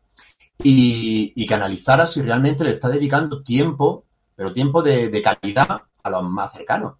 [0.62, 6.22] y, que analizara si realmente le está dedicando tiempo, pero tiempo de, calidad a los
[6.24, 6.94] más cercanos.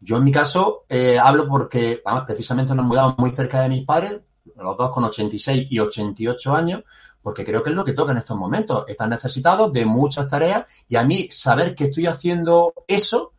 [0.00, 3.84] Yo en mi caso eh, hablo porque vamos, precisamente nos mudamos muy cerca de mis
[3.84, 4.20] padres,
[4.56, 6.82] los dos con 86 y 88 años,
[7.22, 8.84] porque creo que es lo que toca en estos momentos.
[8.88, 13.32] Están necesitados de muchas tareas y a mí saber que estoy haciendo eso,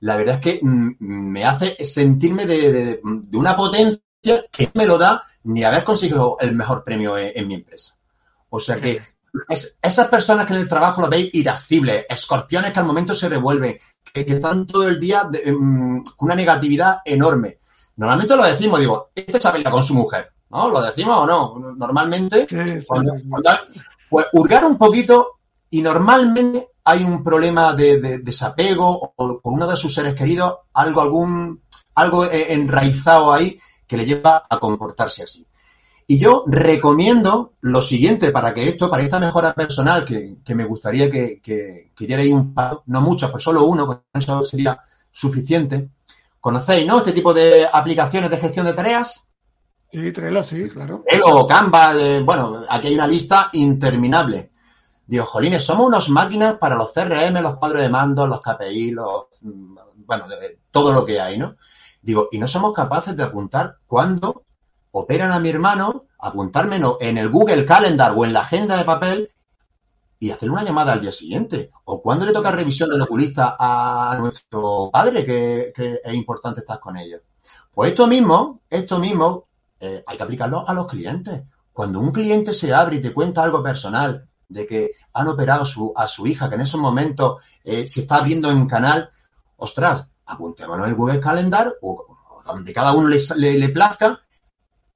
[0.00, 3.00] la verdad es que mm, me hace sentirme de,
[3.32, 4.02] una potencia
[4.52, 7.99] que me lo da ni haber conseguido el mejor premio en mi empresa.
[8.50, 9.00] O sea que
[9.48, 13.78] esas personas que en el trabajo lo veis irascibles, escorpiones que al momento se revuelven,
[14.12, 17.58] que, están todo el día em, con una negatividad enorme.
[17.96, 20.68] Normalmente lo decimos, digo, este se con su mujer, ¿no?
[20.70, 21.74] ¿Lo decimos o no?
[21.76, 22.46] Normalmente,
[24.08, 25.38] pues hurgar un poquito
[25.70, 31.00] y normalmente hay un problema de, desapego o con uno de sus seres queridos, algo,
[31.02, 31.62] algún,
[31.94, 35.46] algo eh, enraizado ahí que le lleva a comportarse así.
[36.10, 41.08] Y yo recomiendo lo siguiente para que esto, para esta mejora personal, que, me gustaría
[41.08, 44.80] que, que, que dierais un paso, no muchos, pues solo uno, con eso sería
[45.12, 45.90] suficiente.
[46.40, 46.98] ¿Conocéis, no?
[46.98, 49.28] Este tipo de aplicaciones de gestión de tareas.
[49.92, 51.04] Sí, Trello, sí, claro.
[51.08, 54.50] Trello, Canva, eh, bueno, aquí hay una lista interminable.
[55.06, 59.26] Digo, jolines, somos unas máquinas para los CRM, los cuadros de mando, los KPI, los,
[59.42, 60.24] mm, bueno,
[60.72, 61.54] todo lo que hay, ¿no?
[62.02, 64.42] Digo, y no somos capaces de apuntar cuándo
[64.92, 69.28] operan a mi hermano, apuntármelo en el Google Calendar o en la agenda de papel
[70.18, 71.70] y hacer una llamada al día siguiente.
[71.84, 75.72] O cuando le toca revisión del oculista a nuestro padre, que,
[76.04, 77.22] es importante estar con ellos.
[77.72, 79.48] Pues esto mismo, esto mismo,
[79.78, 81.42] eh, hay que aplicarlo a los clientes.
[81.72, 85.64] Cuando un cliente se abre y te cuenta algo personal de que han operado
[85.96, 89.08] a su hija, que en esos momentos eh, se está abriendo en canal,
[89.56, 92.04] ostras, apuntémonos en el Google Calendar o,
[92.44, 94.20] donde cada uno le, le plazca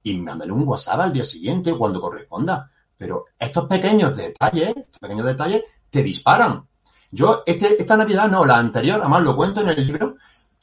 [0.05, 2.69] y mándale un WhatsApp al día siguiente cuando corresponda.
[2.95, 6.67] Pero estos pequeños detalles, estos pequeños detalles te disparan.
[7.11, 10.15] Yo, este, esta Navidad no, la anterior, además lo cuento en el libro,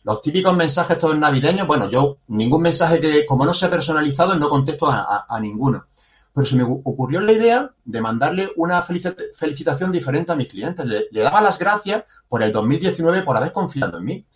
[0.04, 4.48] los típicos mensajes todos navideños, bueno, yo ningún mensaje que, como no sea personalizado, no
[4.48, 5.86] contesto a, ninguno.
[6.32, 10.86] Pero se me ocurrió la idea de mandarle una felicitación diferente a mis clientes.
[10.86, 14.26] Le, daba las gracias por el 2019 por haber confiado en mí.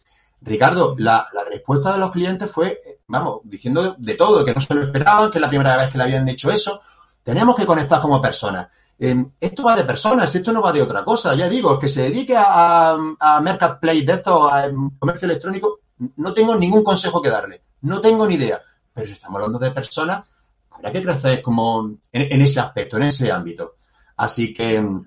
[0.41, 4.83] Ricardo, la, respuesta de los clientes fue, vamos, diciendo de, todo, que no se lo
[4.83, 6.81] esperaban, que es la primera vez que le habían hecho eso.
[7.23, 8.69] Tenemos que conectar como personas.
[8.99, 11.35] Em, esto va de personas, esto no va de otra cosa.
[11.35, 14.69] Ya digo, que se dedique a, a Marketplace de esto, a
[14.99, 15.81] comercio electrónico,
[16.17, 17.63] no tengo ningún consejo que darle.
[17.83, 18.61] No tengo ni idea.
[18.93, 20.27] Pero si estamos hablando de personas,
[20.71, 23.75] habrá que crecer como en, ese aspecto, en ese ámbito.
[24.17, 25.05] Así que, em,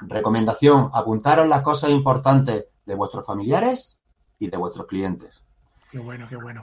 [0.00, 4.00] recomendación, apuntaros las cosas importantes de vuestros familiares
[4.38, 5.42] y de vuestros clientes.
[5.90, 6.62] Qué bueno, qué bueno.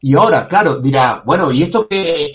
[0.00, 2.32] Y ahora, claro, dirá, bueno, ¿y esto que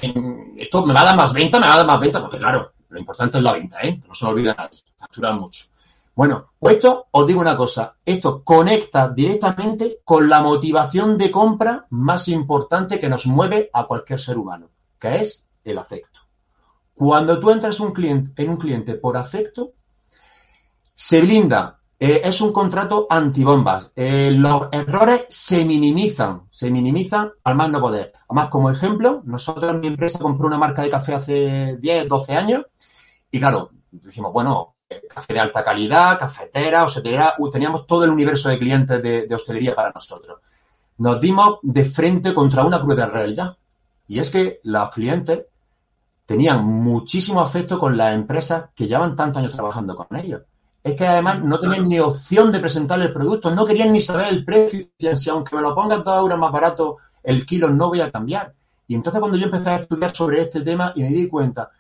[0.57, 1.59] esto me va a dar más venta?
[1.59, 2.21] ¿Me va a dar más venta?
[2.21, 4.01] Porque claro, lo importante es la venta, ¿eh?
[4.07, 4.79] No se olvida nadie.
[4.97, 5.65] Facturar mucho.
[6.15, 11.85] Bueno, pues esto, os digo una cosa, esto conecta directamente con la motivación de compra
[11.89, 16.21] más importante que nos mueve a cualquier ser humano, que es el afecto.
[16.93, 19.73] Cuando tú entras un cliente, en un cliente por afecto,
[20.93, 27.55] se blinda, eh, es un contrato antibombas, eh, los errores se minimizan, se minimizan al
[27.55, 28.11] más no poder.
[28.27, 32.65] Además, como ejemplo, nosotros mi empresa compró una marca de café hace 10, 12 años
[33.31, 34.75] y claro, decimos, bueno,
[35.09, 39.91] café de alta calidad, cafetera, hostelería, teníamos todo el universo de clientes de, hostelería para
[39.91, 40.39] nosotros.
[40.97, 43.57] Nos dimos de frente contra una cruda realidad.
[44.07, 45.45] Y es que los clientes
[46.25, 50.43] tenían muchísimo afecto con las empresas que llevan tantos años trabajando con ellos.
[50.85, 54.27] Es que además no tenían ni opción de presentar el producto, no querían ni saber
[54.27, 54.85] el precio.
[55.15, 58.53] Si aunque me lo pongas dos euros más barato el kilo, no voy a cambiar.
[58.85, 61.71] Y entonces cuando yo empecé a estudiar sobre este tema y me di cuenta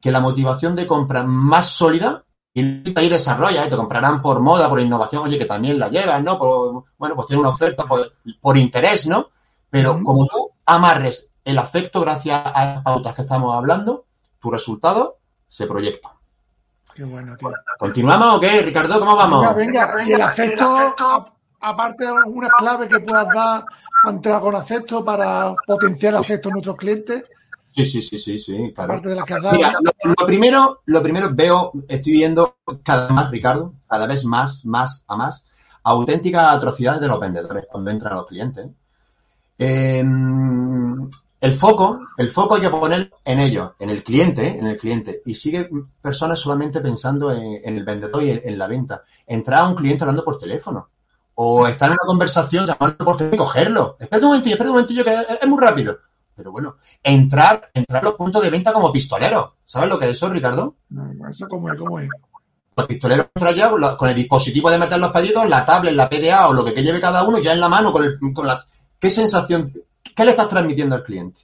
[0.00, 3.68] que la motivación de compra más sólida y ahí desarrolla, ¿eh?
[3.68, 6.38] te comprarán por moda, por innovación, oye, que también la llevas, ¿no?
[6.96, 9.30] bueno, pues tiene una oferta por, interés, ¿no?
[9.68, 14.04] Pero como tú amarres el afecto gracias a las pautas que estamos hablando,
[14.38, 15.16] tu resultado
[15.48, 16.14] se proyecta.
[16.94, 17.50] Qué bueno, tío.
[17.78, 19.00] ¿Continuamos o qué, Ricardo?
[19.00, 19.54] ¿Cómo vamos?
[19.56, 20.16] Venga, venga.
[20.16, 21.24] El afecto,
[21.60, 23.64] aparte de alguna clave que puedas dar
[24.06, 27.24] entrar con afecto para potenciar el afecto en nuestros clientes,
[27.74, 29.02] Sí, sí, sí, sí, sí, claro.
[29.02, 29.72] Mira,
[30.04, 35.04] lo, primero, lo primero veo, estoy viendo cada vez más, Ricardo, cada vez más, más
[35.08, 35.44] a más,
[35.82, 38.68] auténticas atrocidades de los vendedores cuando entran los clientes.
[39.58, 41.10] Em,
[41.44, 45.20] el foco, el foco hay que poner en ellos, en el cliente, en el cliente,
[45.26, 45.68] y sigue
[46.00, 49.02] personas solamente pensando en, el vendedor y en, la venta.
[49.26, 50.88] Entrar a un cliente hablando por teléfono,
[51.34, 53.96] o estar en una conversación llamando por teléfono y cogerlo.
[54.00, 55.98] Espera un momentillo, espera un momentillo que es muy rápido.
[56.34, 59.56] Pero bueno, entrar, entrar a los puntos de venta como pistolero.
[59.66, 60.76] ¿Sabes lo que es eso, Ricardo?
[60.88, 62.08] No, eso cómo es, cómo es.
[62.74, 66.48] Los pistoleros entran ya con el dispositivo de meter los pedidos, la tablet, la PDA
[66.48, 68.64] o lo que, lleve cada uno ya en la mano con, el, con la...
[68.98, 69.70] ¿Qué sensación,
[70.14, 71.40] qué le estás transmitiendo al cliente?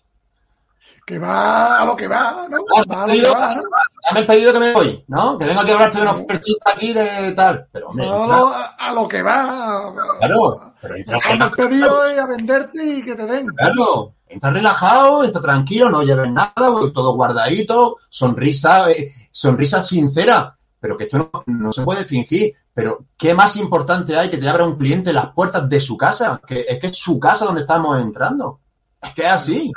[1.10, 2.58] que va a lo que va, ¿no?
[2.88, 3.62] Va a lo que va, ¿no?
[4.06, 5.36] Dame el pedido que me voy, ¿no?
[5.36, 7.66] Que vengo aquí a hablarte de una ofertita aquí de tal.
[7.72, 9.92] Pero, hombre, a, a, lo que va.
[10.18, 13.48] Claro, pero entras el pedido y a venderte y que te den.
[13.48, 16.52] Claro, entra relajado, entra tranquilo, no lleves nada,
[16.94, 20.56] todo guardadito, sonrisa, eh, sonrisa sincera.
[20.80, 22.54] Pero que esto no, no, se puede fingir.
[22.72, 26.40] Pero, ¿qué más importante hay que te abra un cliente las puertas de su casa?
[26.46, 28.60] Que es que es su casa donde estamos entrando.
[29.00, 29.70] Es que es así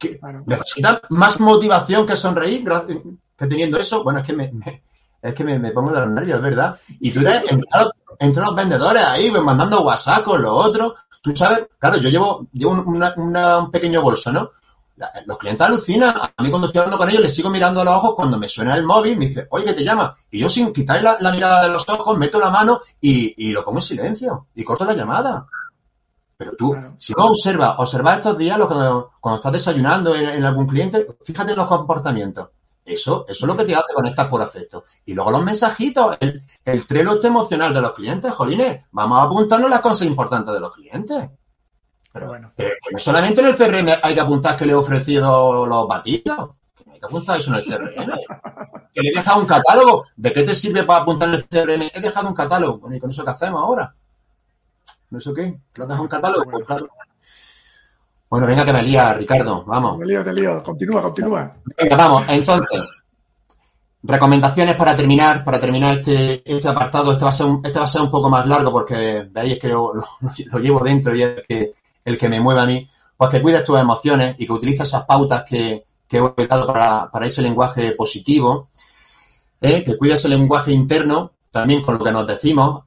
[0.00, 2.64] que necesita más motivación que sonreír
[3.36, 4.02] que teniendo eso.
[4.02, 4.50] Bueno, es que me,
[5.22, 6.78] es que me, pongo de los nervios, ¿verdad?
[6.98, 7.42] Y tú eres
[8.18, 10.94] entre los, vendedores ahí, pues, mandando WhatsApp con lo otro.
[11.22, 14.50] Tú sabes, claro, yo llevo, llevo un pequeño bolso, ¿no?
[15.26, 16.14] Los clientes alucinan.
[16.36, 18.48] A mí cuando estoy hablando con ellos les sigo mirando a los ojos cuando me
[18.48, 20.16] suena el móvil, me dice, oye, ¿qué te llama?
[20.30, 23.64] Y yo sin quitar la, mirada de los ojos, meto la mano y, y, lo
[23.64, 25.46] pongo en silencio y corto la llamada.
[26.36, 28.74] Pero tú, si no observas, observa estos días lo que,
[29.20, 32.48] cuando estás desayunando en, algún cliente, fíjate en los comportamientos.
[32.82, 34.84] Eso, eso es lo que te hace conectar por afecto.
[35.04, 39.68] Y luego los mensajitos, el, el trelo emocional de los clientes, jolines, vamos a apuntarnos
[39.68, 41.28] las cosas importantes de los clientes.
[42.12, 45.64] Pero bueno, que no solamente en el CRM hay que apuntar que le he ofrecido
[45.64, 48.10] los batidos, que hay que apuntar eso en el CRM.
[48.92, 50.04] que le he dejado un catálogo.
[50.16, 51.90] ¿De qué te sirve para apuntar en el CRM?
[51.94, 52.78] He dejado un catálogo.
[52.78, 53.94] Bueno, ¿y con eso qué hacemos ahora?
[55.10, 55.60] ¿No eso qué?
[55.74, 56.44] ¿Lo das un catálogo?
[56.50, 56.88] Pues claro.
[58.28, 59.98] Bueno, venga que me lía, Ricardo, vamos.
[59.98, 60.62] Me lío, te lío.
[60.62, 61.52] Continúa, continúa.
[61.76, 62.24] Venga, vamos.
[62.28, 63.04] Entonces,
[64.02, 67.12] recomendaciones para terminar, para terminar este, este apartado.
[67.12, 69.58] Este va, a ser un, este va a ser un poco más largo porque veis
[69.58, 71.72] que lo, lo, llevo dentro y es el que,
[72.10, 72.88] el que me mueve a mí.
[73.16, 77.10] pues que cuides tus emociones y que utilices esas pautas que, que he dado para,
[77.10, 78.68] para ese lenguaje positivo,
[79.60, 79.84] ¿eh?
[79.84, 82.84] que cuides el lenguaje interno, también con lo que nos decimos,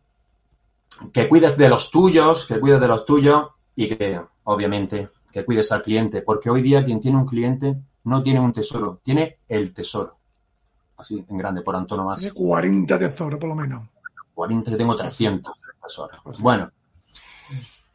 [1.11, 5.71] que cuides de los tuyos, que cuides de los tuyos y que, obviamente, que cuides
[5.71, 9.74] al cliente, porque hoy día quien tiene un cliente no tiene un tesoro, tiene el
[9.74, 10.17] tesoro.
[10.97, 12.32] Así, en grande, por antonomasia.
[12.32, 13.84] Tiene 40 tesoros, por lo menos.
[14.34, 16.39] 40, yo tengo 300 tesoros.
[16.39, 16.71] Bueno.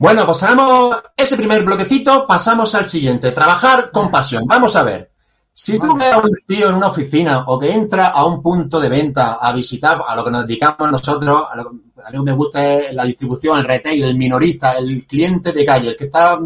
[0.01, 3.33] Bueno, pues hagamos ese primer bloquecito, pasamos al siguiente.
[3.33, 4.45] Trabajar con pasión.
[4.47, 5.11] Vamos a ver.
[5.53, 8.79] Si tú ves a un tío en una oficina o que entra a un punto
[8.79, 11.73] de venta a visitar a lo que nos dedicamos nosotros, a lo,
[12.13, 15.97] que me gusta es la distribución, el retail, el minorista, el cliente de calle, el
[15.97, 16.39] que está,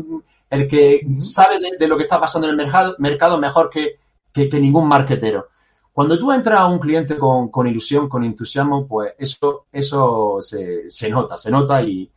[0.48, 3.96] el que sabe de, lo que está pasando en el mercado, mercado mejor que,
[4.32, 5.48] que, ningún marquetero.
[5.92, 10.88] Cuando tú entras a un cliente con, con ilusión, con entusiasmo, pues eso, eso se,
[10.88, 12.10] se nota, se nota y,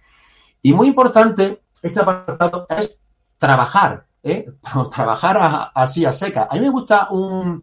[0.65, 3.03] y muy importante, este apartado es
[3.37, 4.51] trabajar, ¿eh?
[4.95, 6.47] trabajar así a seca.
[6.49, 7.61] A mí me gusta un,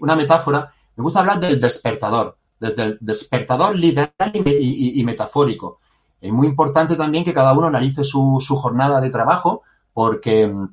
[0.00, 5.80] una metáfora, me gusta hablar del despertador, desde el despertador literal y, metafórico.
[6.20, 10.68] Es muy importante también que cada uno analice su, jornada de trabajo, porque mm,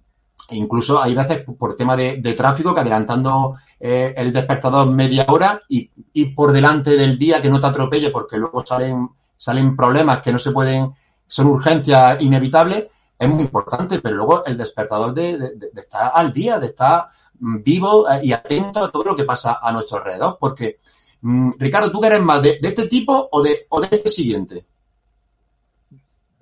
[0.51, 5.89] incluso hay veces por tema de, tráfico que adelantando eh, el despertador media hora y,
[6.13, 10.31] y, por delante del día que no te atropelle porque luego salen, salen problemas que
[10.31, 10.93] no se pueden,
[11.31, 12.85] son urgencias inevitables,
[13.17, 17.07] es muy importante, pero luego el despertador de, estar al día, de estar
[17.39, 20.37] mm, vivo eh, y atento a todo lo que pasa a nuestro alrededor.
[20.39, 20.77] Porque,
[21.21, 24.65] mm, Ricardo, ¿tú quieres más de, este tipo o de, o de este siguiente?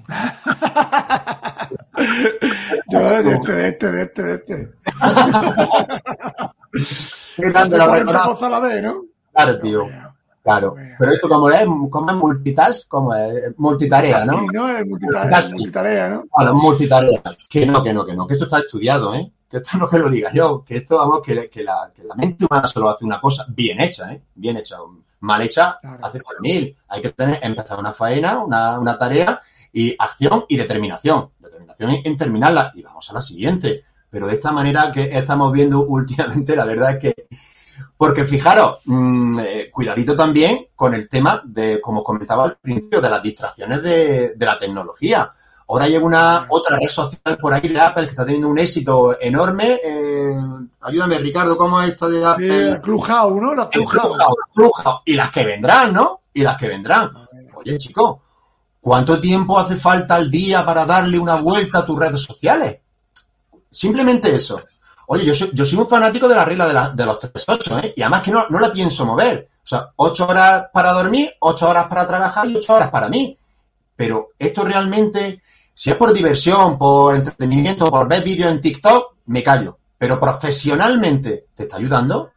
[2.89, 4.55] Yo de este, de este, de este, de este.
[7.35, 7.91] ¿Qué tal de la, la
[8.59, 9.05] vez, ¿no?
[9.33, 9.87] Claro, tío.
[10.41, 14.39] Claro, pero esto como es, como es multitask, como es multitarea, ¿no?
[14.39, 16.25] Sí, no es multitarea, ¿no?
[16.35, 17.21] Bueno, multitarea.
[17.49, 19.31] Que no, que no, que no, que esto está estudiado, ¿eh?
[19.49, 22.15] Que esto no que lo diga yo, que esto, vamos, que, que, la, que la
[22.15, 24.21] mente humana solo hace una cosa bien hecha, ¿eh?
[24.35, 24.77] Bien hecha.
[25.21, 26.75] Mal hecha hace mil.
[26.87, 29.39] Hay que tener, empezar una faena, una, una tarea
[29.73, 31.31] y acción y determinación.
[31.37, 33.81] Determinación en terminarla y vamos a la siguiente.
[34.09, 37.27] Pero de esta manera que estamos viendo últimamente, la verdad es que
[37.97, 43.09] porque fijaros, mm, eh, cuidadito también con el tema de, como comentaba al principio, de
[43.09, 45.29] las distracciones de, la tecnología.
[45.67, 49.19] Ahora llega una otra red social por ahí de Apple que está teniendo un éxito
[49.19, 49.79] enorme.
[49.83, 50.33] Eh,
[50.81, 52.73] ayúdame, Ricardo, ¿cómo es esto de Apple?
[52.73, 53.53] Sí, Clubhouse, ¿no?
[53.53, 55.01] La Clubhouse.
[55.05, 56.21] Y las que vendrán, ¿no?
[56.33, 57.11] Y las que vendrán.
[57.53, 58.19] Oye, chicos,
[58.79, 62.79] ¿cuánto tiempo hace falta al día para darle una vuelta a tus redes sociales?
[63.69, 64.59] Simplemente eso.
[65.11, 67.93] Oye, yo soy, yo soy un fanático de la regla de, los 3-8, ¿eh?
[67.97, 69.49] Y además que no, no la pienso mover.
[69.63, 73.35] O sea, 8 horas para dormir, 8 horas para trabajar y 8 horas para mí.
[73.95, 75.41] Pero esto realmente,
[75.73, 79.79] si es por diversión, por entretenimiento, por ver vídeos en TikTok, me callo.
[79.97, 82.31] Pero profesionalmente, ¿te está ayudando?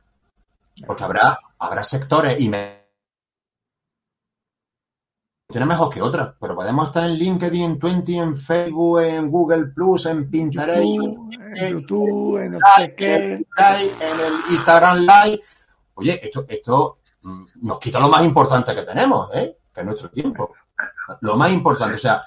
[0.86, 2.81] Porque habrá, habrá sectores y me
[5.60, 10.06] mejor que otras, pero podemos estar en LinkedIn, en Twenty, en Facebook, en Google Plus,
[10.06, 15.40] en Pinterest, en YouTube, en, en, el Instagram Live.
[15.94, 19.58] Oye, esto, esto mm, nos quita lo más importante que tenemos, ¿eh?
[19.72, 20.52] que es nuestro tiempo.
[21.20, 22.22] Lo más importante, o sea,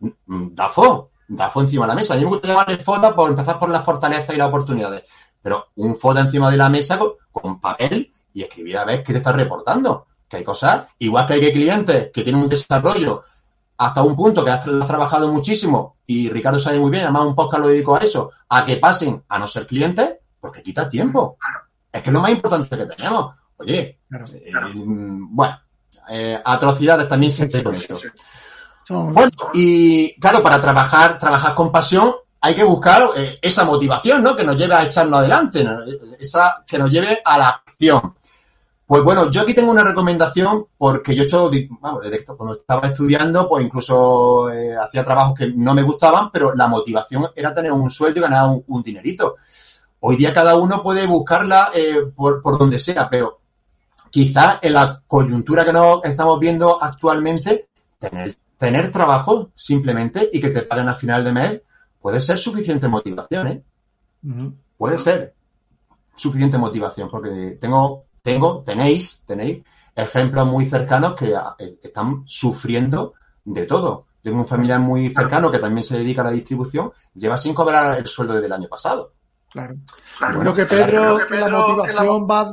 [0.00, 2.14] mm, mm, DAFO, DAFO encima de la mesa.
[2.14, 5.08] A mí me gusta llamarle FODA por empezar por la fortaleza y las oportunidades,
[5.42, 9.12] pero un FODA encima de la mesa con, con papel y escribir a ver qué
[9.12, 13.22] te está reportando que hay cosas, igual que hay clientes que tienen un desarrollo
[13.76, 17.62] hasta un punto que has, trabajado muchísimo y Ricardo sabe muy bien, además un podcast
[17.62, 21.36] lo dedico a eso, a que pasen a no ser clientes, porque quita tiempo.
[21.90, 23.34] Es que es lo más importante que tenemos.
[23.56, 25.60] Oye, eh, bueno,
[26.10, 27.96] eh, atrocidades también siempre con eso.
[28.88, 34.34] Bueno, y claro, para trabajar, trabajar con pasión, hay que buscar eh, esa motivación, ¿no?
[34.34, 35.66] Que nos lleve a echarnos adelante,
[36.18, 38.14] esa que nos lleve a la acción.
[38.90, 41.48] Pues bueno, yo aquí tengo una recomendación porque yo he hecho,
[41.80, 42.02] vamos,
[42.36, 47.26] cuando estaba estudiando, pues incluso eh, hacía trabajos que no me gustaban, pero la motivación
[47.36, 49.36] era tener un sueldo y ganar un, dinerito.
[50.00, 53.38] Hoy día cada uno puede buscarla eh, por, donde sea, pero
[54.10, 60.50] quizás en la coyuntura que nos estamos viendo actualmente, tener, tener trabajo simplemente y que
[60.50, 61.62] te paguen a final de mes
[62.00, 63.62] puede ser suficiente motivación, ¿eh?
[64.76, 65.32] Puede ser
[66.16, 69.64] suficiente motivación, porque tengo tengo, tenéis, tenéis
[69.94, 73.14] ejemplos muy cercanos que eh, están sufriendo
[73.44, 74.06] de todo.
[74.22, 77.98] Tengo un familiar muy cercano que también se dedica a la distribución, lleva sin cobrar
[77.98, 79.12] el sueldo desde el año pasado.
[79.50, 79.76] Claro.
[80.34, 82.50] Bueno, que Pedro, que la motivación va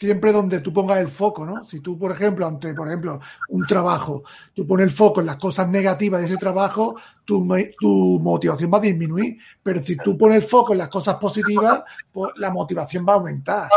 [0.00, 1.66] siempre donde tú pongas el foco, ¿no?
[1.66, 3.20] Si tú, por ejemplo, ante, por ejemplo,
[3.50, 4.24] un trabajo,
[4.54, 7.46] tú pones el foco en las cosas negativas de ese trabajo, tu,
[7.78, 9.36] tu motivación va a disminuir.
[9.62, 13.16] Pero si tú pones el foco en las cosas positivas, pues la motivación va a
[13.16, 13.68] aumentar.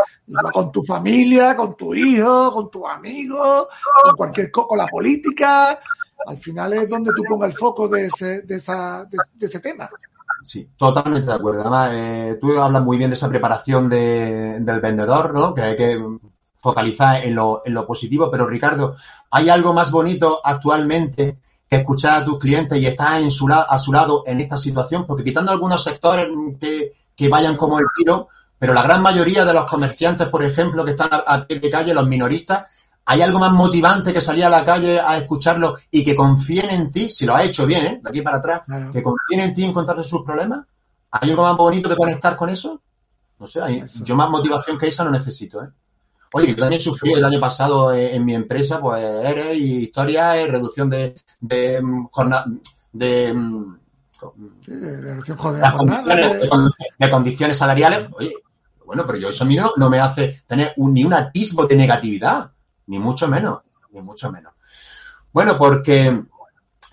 [0.54, 3.68] Con tu familia, con tu hijo, con tus amigos,
[4.04, 5.78] con cualquier con la política.
[6.26, 9.90] Al final es donde tú pongas el foco de ese, de esa, de ese tema.
[10.44, 11.62] Sí, totalmente de acuerdo.
[11.62, 15.54] Además, eh, tú hablas muy bien de esa preparación de, del vendedor, ¿no?
[15.54, 16.04] Que hay que
[16.58, 18.30] focalizar en lo, en lo positivo.
[18.30, 18.96] Pero, Ricardo,
[19.32, 21.38] ¿hay algo más bonito actualmente
[21.70, 25.06] que escuchar a tus clientes y estar en su, a su lado en esta situación?
[25.08, 26.28] Porque quitando algunos sectores
[26.60, 28.28] que, que vayan como el tiro,
[28.60, 31.70] pero la gran mayoría de los comerciantes, por ejemplo, que están a, a pie de
[31.70, 32.70] calle, los minoristas,
[33.06, 36.92] ¿Hay algo más motivante que salir a la calle a escucharlo y que confíen en
[36.92, 38.00] ti, si lo ha hecho bien, ¿eh?
[38.02, 40.66] de aquí para atrás, que confíen en ti en encontrarte sus problemas?
[41.12, 42.82] ¿Hay algo más bonito que conectar con eso?
[43.40, 45.62] No sé, hay, yo más motivación que esa no necesito.
[45.64, 45.70] ¿eh?
[46.34, 50.48] Oye, yo también sufrí el año pasado en, mi empresa, pues ERE y historia, y
[50.48, 52.46] reducción de, de jornada,
[52.92, 53.36] de,
[54.66, 55.20] de,
[56.98, 58.08] de, condiciones salariales.
[58.18, 58.34] Oye,
[58.86, 62.52] bueno, pero yo eso a mí no, me hace tener ni un atisbo de negatividad
[62.88, 63.60] ni mucho menos,
[63.92, 64.54] ni mucho menos.
[65.32, 66.26] Bueno, porque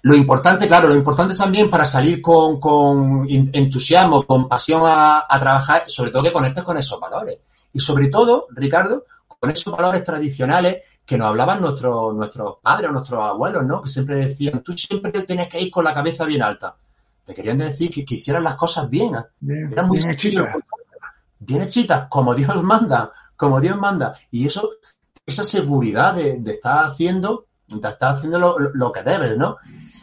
[0.03, 5.85] lo importante, claro, lo importante también para salir con, con entusiasmo, con pasión a, trabajar,
[5.89, 7.39] sobre todo que conectes con esos valores.
[7.73, 12.93] Y sobre todo, Ricardo, con esos valores tradicionales que nos hablaban nuestros, nuestros padres o
[12.93, 13.83] nuestros abuelos, ¿no?
[13.83, 16.75] Que siempre decían, tú siempre tienes que ir con la cabeza bien alta.
[17.25, 19.13] Te querían decir que, que hicieras las cosas bien.
[19.39, 20.47] bien Eran muy bien.
[21.39, 24.15] Bien hechitas, como Dios manda, como Dios manda.
[24.31, 24.71] Y eso
[25.31, 29.57] esa seguridad de, estar haciendo, de estar haciendo lo, que debes, ¿no?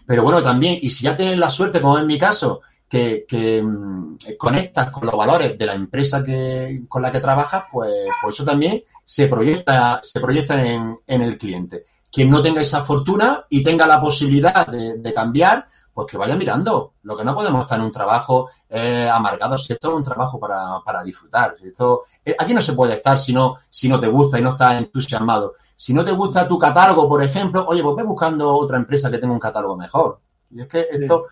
[0.05, 4.15] Pero bueno, también, y si ya tienes la suerte, como en mi caso, que, mm,
[4.38, 8.45] conectas con los valores de la empresa que, con la que trabajas, pues, pues eso
[8.45, 11.84] también se proyecta, se proyecta en, en el cliente.
[12.11, 15.67] Quien no tenga esa fortuna y tenga la posibilidad de cambiar,
[15.97, 16.93] pues que vaya mirando.
[17.01, 20.39] Lo que no podemos estar en un trabajo eh, amargado, si esto es un trabajo
[20.39, 21.55] para, para disfrutar.
[21.63, 24.51] esto, eh, aquí no se puede estar si no, si no te gusta y no
[24.51, 25.55] estás entusiasmado.
[25.75, 29.17] Si no te gusta tu catálogo, por ejemplo, oye, pues ve buscando otra empresa que
[29.17, 30.19] tenga un catálogo mejor.
[30.51, 31.25] Y es que esto,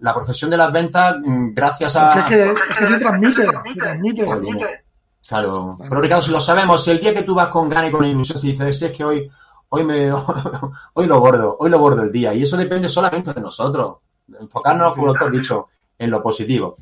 [0.00, 2.18] la profesión de las ventas, mm, gracias a...
[2.18, 2.54] Es que,
[2.88, 4.84] se transmite, se transmite.
[5.26, 5.78] Claro.
[5.78, 8.04] Pero Ricardo, si lo sabemos, si el día que tú vas con ganas y con
[8.04, 9.26] ilusión, si dices, es que hoy,
[9.70, 10.12] hoy me,
[10.92, 12.34] hoy lo bordo, hoy lo bordo el día.
[12.34, 13.96] Y eso depende solamente de nosotros
[14.40, 15.68] enfocarnos, como lo has dicho,
[15.98, 16.78] en lo positivo.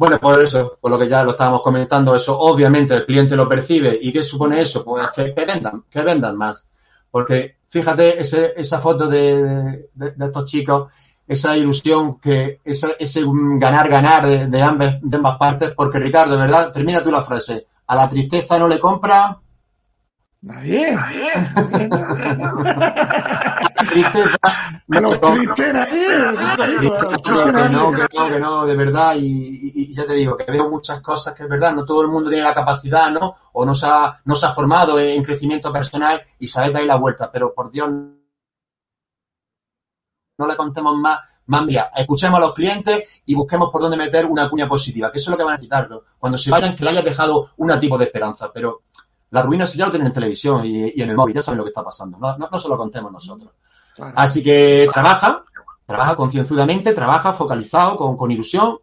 [0.00, 3.46] Bueno, por eso, por lo que ya lo estábamos comentando, eso obviamente el cliente lo
[3.46, 3.98] percibe.
[4.00, 4.82] ¿Y qué supone eso?
[4.82, 6.64] Pues que, vendan, que vendan más.
[7.10, 10.90] Porque fíjate ese, esa foto de, estos chicos,
[11.26, 13.24] esa ilusión, que ese, ese
[13.58, 16.72] ganar, ganar de, ambas, de ambas partes, porque Ricardo, ¿verdad?
[16.72, 17.66] Termina tú la frase.
[17.86, 19.38] A la tristeza no le compra.
[20.42, 20.96] Nadie.
[24.86, 25.72] no, que no, que
[27.68, 31.48] no, que no, de verdad, y, ya te digo, que veo muchas cosas que es
[31.48, 33.34] verdad, no todo el mundo tiene la capacidad, ¿no?
[33.52, 36.96] O no se ha, no se ha formado en crecimiento personal y sabe dar la
[36.96, 37.90] vuelta, pero por Dios,
[40.38, 41.66] no le contemos más, más
[41.98, 45.32] escuchemos a los clientes y busquemos por dónde meter una cuña positiva, que eso es
[45.32, 45.86] lo que van a necesitar,
[46.18, 48.84] Cuando se vayan, que le hayas dejado un tipo de esperanza, pero
[49.30, 51.64] la ruina sí ya lo tienen en televisión y, en el móvil, ya saben lo
[51.64, 53.52] que está pasando, no, no, no se lo contemos nosotros.
[54.14, 55.42] Así que trabaja,
[55.86, 58.78] trabaja concienzudamente, trabaja focalizado, con, ilusión,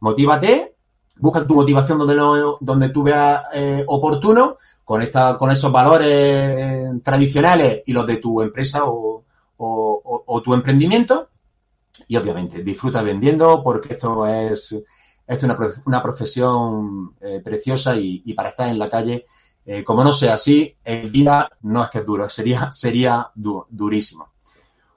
[0.00, 0.76] motívate,
[1.18, 2.16] busca tu motivación donde,
[2.60, 8.40] donde tú veas eh, oportuno, conecta con esos valores eh, tradicionales y los de tu
[8.42, 9.24] empresa o,
[10.44, 11.28] tu emprendimiento.
[12.06, 14.76] Y obviamente disfruta vendiendo porque esto es,
[15.42, 19.24] una, una profesión eh, preciosa y, para estar en la calle,
[19.84, 24.34] como no sea así, el día no es que es duro, sería, sería durísimo.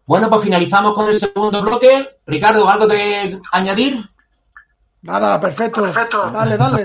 [0.08, 2.20] Bueno, pues finalizamos con el segundo bloque.
[2.26, 4.10] Ricardo, ¿algo de añadir?
[5.02, 5.82] Nada, perfecto.
[5.82, 6.32] Perfecto.
[6.32, 6.84] Dale, dale.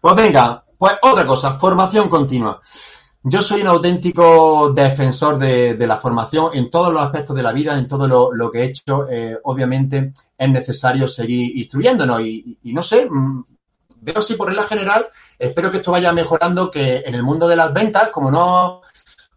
[0.00, 2.60] Pues venga, pues otra cosa, formación continua.
[3.24, 7.78] Yo soy un auténtico defensor de, la formación en todos los aspectos de la vida,
[7.78, 9.06] en todo lo, que he hecho.
[9.08, 13.44] Eh, obviamente es necesario seguir instruyéndonos y, y, no sé, mm,
[14.00, 15.06] veo así por regla general,
[15.46, 18.82] espero que esto vaya mejorando, que en el mundo de las ventas, como no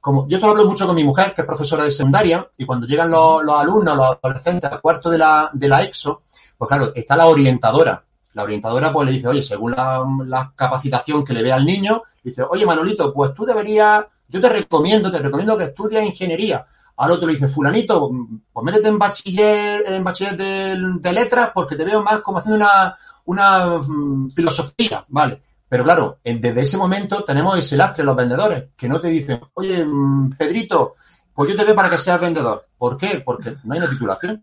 [0.05, 2.85] como yo te hablo mucho con mi mujer, que es profesora de secundaria, y cuando
[2.85, 6.19] llegan los, alumnos, los adolescentes al cuarto de la, de la EXO,
[6.59, 8.05] pues claro, está la orientadora.
[8.33, 12.43] La orientadora pues le dice, oye, según la, capacitación que le ve al niño, dice,
[12.47, 16.63] oye, Manolito, pues tú deberías, yo te recomiendo, te recomiendo que estudies ingeniería.
[16.97, 18.11] Al otro le dice, fulanito,
[18.53, 22.95] pues métete en bachiller, en bachiller de, letras porque te veo más como haciendo una,
[23.25, 25.41] una mm, filosofía, ¿vale?
[25.75, 29.83] Pero claro, desde ese momento tenemos ese lastre los vendedores, que no te dicen, oye,
[29.85, 30.93] mm, Pedrito,
[31.33, 32.65] pues yo te veo para que seas vendedor.
[32.77, 33.21] ¿Por qué?
[33.25, 34.41] Porque no hay una titulación.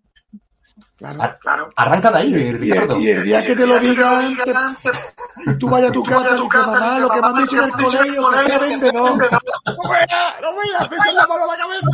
[0.99, 1.70] Claro, claro.
[1.74, 3.01] Arranca de ahí, Ricardo.
[3.01, 4.37] Y el día que te lo digan,
[5.59, 7.70] tú vayas a tu casa y dices, mamá, lo que me han dicho en el
[7.70, 9.16] colegio, que vendedor.
[9.16, 11.87] No veas, no veas, te la mano a la cabeza.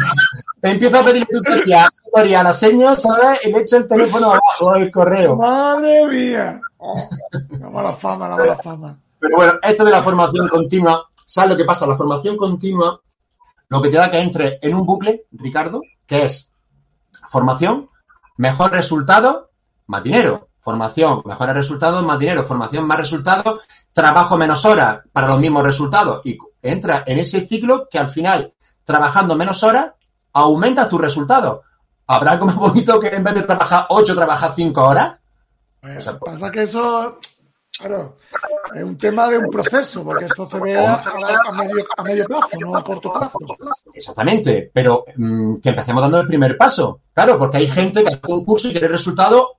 [0.63, 3.39] Empieza a pedir tutoría, la seña, ¿sabes?
[3.45, 5.37] Y le echo el teléfono abajo, el correo.
[5.37, 6.61] Madre mía.
[6.79, 7.09] Oh,
[7.61, 8.99] la mala fama, la mala fama.
[9.21, 11.87] Pero bueno, esto de la formación continua, ¿sabes lo que pasa?
[11.87, 13.01] La formación continua,
[13.69, 16.53] lo que te da que entre en un bucle, Ricardo, que es
[17.29, 17.89] formación,
[18.39, 19.51] mejor resultado,
[19.87, 20.49] más dinero.
[20.61, 22.45] Formación, mejores resultados, más dinero.
[22.45, 23.63] Formación, más resultados,
[23.93, 26.21] trabajo menos horas para los mismos resultados.
[26.25, 28.53] Y entra en ese ciclo que al final,
[28.85, 29.93] trabajando menos horas,
[30.33, 31.61] aumenta tus resultados.
[32.07, 35.19] ¿Habrá algo más bonito que en vez de trabajar 8, trabajar 5 horas?
[36.19, 37.19] pasa que eso,
[37.79, 38.17] claro,
[38.75, 41.01] es un tema de un proceso, porque eso se ve a,
[42.03, 43.39] medio, plazo, no a corto plazo.
[43.93, 47.01] Exactamente, pero mm, que empecemos dando el primer paso.
[47.13, 49.59] Claro, porque hay gente que hace un curso y quiere resultado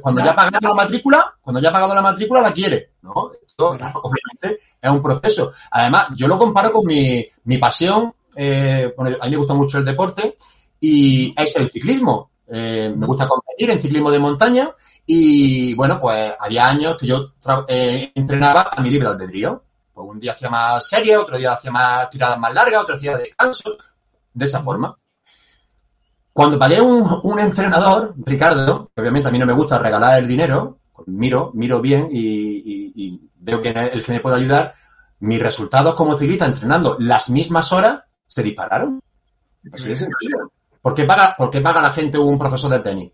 [0.00, 3.30] cuando ya ha pagado la matrícula, cuando ya ha pagado la matrícula la quiere, ¿no?
[3.46, 3.70] Esto,
[4.02, 5.52] obviamente, es un proceso.
[5.70, 9.78] Además, yo lo comparo con mi, mi pasión, eh, bueno, a mí me gusta mucho
[9.78, 10.36] el deporte
[10.80, 12.30] y es el ciclismo.
[12.46, 14.74] Eh, me gusta competir en ciclismo de montaña
[15.06, 17.26] y bueno, pues había años que yo
[17.68, 19.62] eh, entrenaba a mi libre albedrío.
[19.92, 23.16] Pues un día hacía más serie, otro día hacía más tiradas más largas, otro día
[23.16, 23.76] de descanso,
[24.32, 24.96] de esa forma.
[26.32, 30.78] Cuando pagué un, entrenador, Ricardo, que obviamente a mí no me gusta regalar el dinero,
[30.92, 34.74] pues miro, miro bien y, veo que el que me puede ayudar,
[35.20, 39.00] mis resultados como ciclista entrenando las mismas horas se dispararon.
[39.72, 40.08] Así de.
[40.84, 43.10] ¿Por qué paga, por paga la gente un profesor de tenis?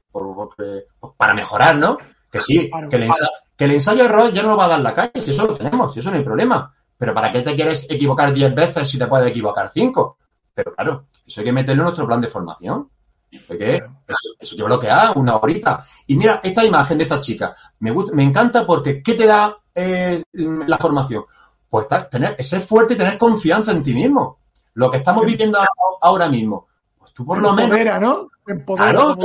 [1.16, 1.98] para mejorar, ¿no?
[2.28, 4.80] Que sí, que, el ensayo, que el ensayo error ya no lo va a dar
[4.80, 6.74] la calle, si eso lo tenemos, si eso no hay problema.
[6.98, 10.18] Pero ¿para qué te quieres equivocar 10 veces si te puedes equivocar 5?
[10.52, 12.90] Pero claro, eso hay que meterlo en nuestro plan de formación.
[13.30, 15.84] Eso, que, eso, eso que bloquear una horita.
[16.08, 20.24] Y mira, esta imagen de esta chica, me, me encanta porque ¿qué te da eh,
[20.32, 21.24] la formación?
[21.68, 24.40] Pues tener, ser fuerte y tener confianza en ti mismo.
[24.74, 25.60] Lo que estamos viviendo
[26.00, 26.66] ahora mismo
[27.14, 27.70] por lo menos.
[27.70, 28.30] Empodera, ¿no?
[28.46, 29.16] Empodera, ¿no?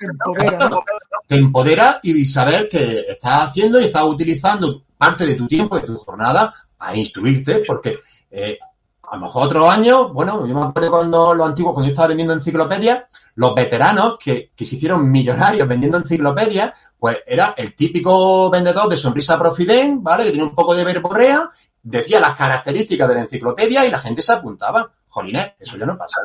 [0.00, 0.70] empodera,
[1.26, 5.86] Te empodera y saber que estás haciendo y estás utilizando parte de tu tiempo, de
[5.86, 7.98] tu jornada, a instruirte, porque
[8.30, 8.58] eh,
[9.12, 12.08] a lo mejor otros años, bueno, yo me acuerdo cuando los antiguos, cuando yo estaba
[12.08, 13.04] vendiendo enciclopedias,
[13.34, 18.96] los veteranos que, que se hicieron millonarios vendiendo enciclopedias, pues era el típico vendedor de
[18.96, 20.24] sonrisa profiden, ¿vale?
[20.24, 21.50] Que tiene un poco de verborrea,
[21.82, 24.90] decía las características de la enciclopedia y la gente se apuntaba.
[25.08, 26.20] Jolines, eso ya no pasa.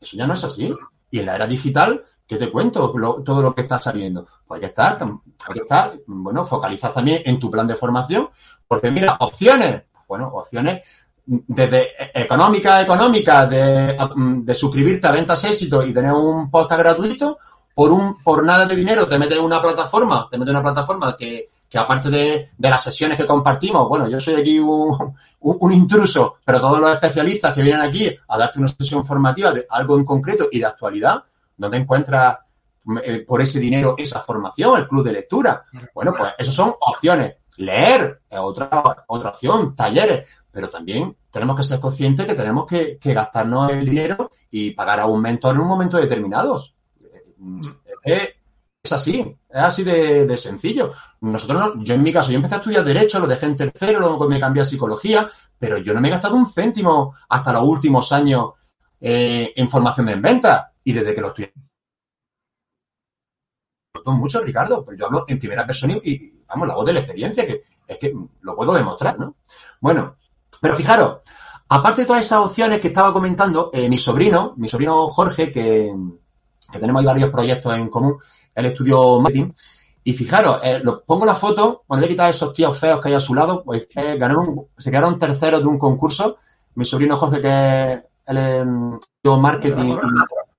[0.00, 0.74] Eso ya no es así.
[1.10, 2.92] Y en la era digital, ¿qué te cuento?
[3.24, 4.26] todo lo que está saliendo.
[4.46, 8.28] Pues hay que estar, hay que estar, bueno, focalizar también en tu plan de formación,
[8.66, 15.92] porque mira, opciones, bueno, opciones desde económica, económica, de, de suscribirte a Ventas Éxito y
[15.92, 17.38] tener un podcast gratuito,
[17.74, 20.72] por un, por nada de dinero te metes en una plataforma, te metes en una
[20.72, 26.34] plataforma que, que aparte de, las sesiones que compartimos, bueno, yo soy aquí un, intruso,
[26.44, 30.04] pero todos los especialistas que vienen aquí a darte una sesión formativa de algo en
[30.04, 31.22] concreto y de actualidad,
[31.56, 32.38] donde encuentras
[33.04, 35.62] eh, por ese dinero esa formación, el club de lectura.
[35.94, 37.36] Bueno, pues esas son opciones.
[37.58, 42.98] Leer es otra, otra opción, talleres, pero también tenemos que ser conscientes que tenemos que,
[43.00, 46.60] gastarnos el dinero y pagar a un mentor en un momento determinado.
[48.04, 48.39] Eh,
[48.82, 50.90] es así, es así de, sencillo.
[51.20, 54.28] Nosotros, yo en mi caso, yo empecé a estudiar Derecho, lo dejé en tercero, luego
[54.28, 55.28] me cambié a Psicología,
[55.58, 58.52] pero yo no me he gastado un céntimo hasta los últimos años
[59.00, 60.72] eh, en formación en venta.
[60.82, 61.52] Y desde que lo estoy
[64.06, 67.46] mucho, Ricardo, pero yo hablo en primera persona y, vamos, la voz de la experiencia,
[67.46, 69.36] que es que lo puedo demostrar, ¿no?
[69.80, 70.16] Bueno,
[70.60, 71.18] pero fijaros,
[71.68, 75.94] aparte de todas esas opciones que estaba comentando, eh, mi sobrino, mi sobrino Jorge, que,
[76.72, 78.16] que tenemos ahí varios proyectos en común,
[78.54, 79.52] el estudio marketing.
[80.02, 83.08] Y fijaros, eh, lo, pongo la foto, cuando le he quitado esos tíos feos que
[83.08, 86.36] hay a su lado, pues eh, ganó se quedaron terceros de un concurso.
[86.74, 89.96] Mi sobrino Jorge, que es el estudio marketing.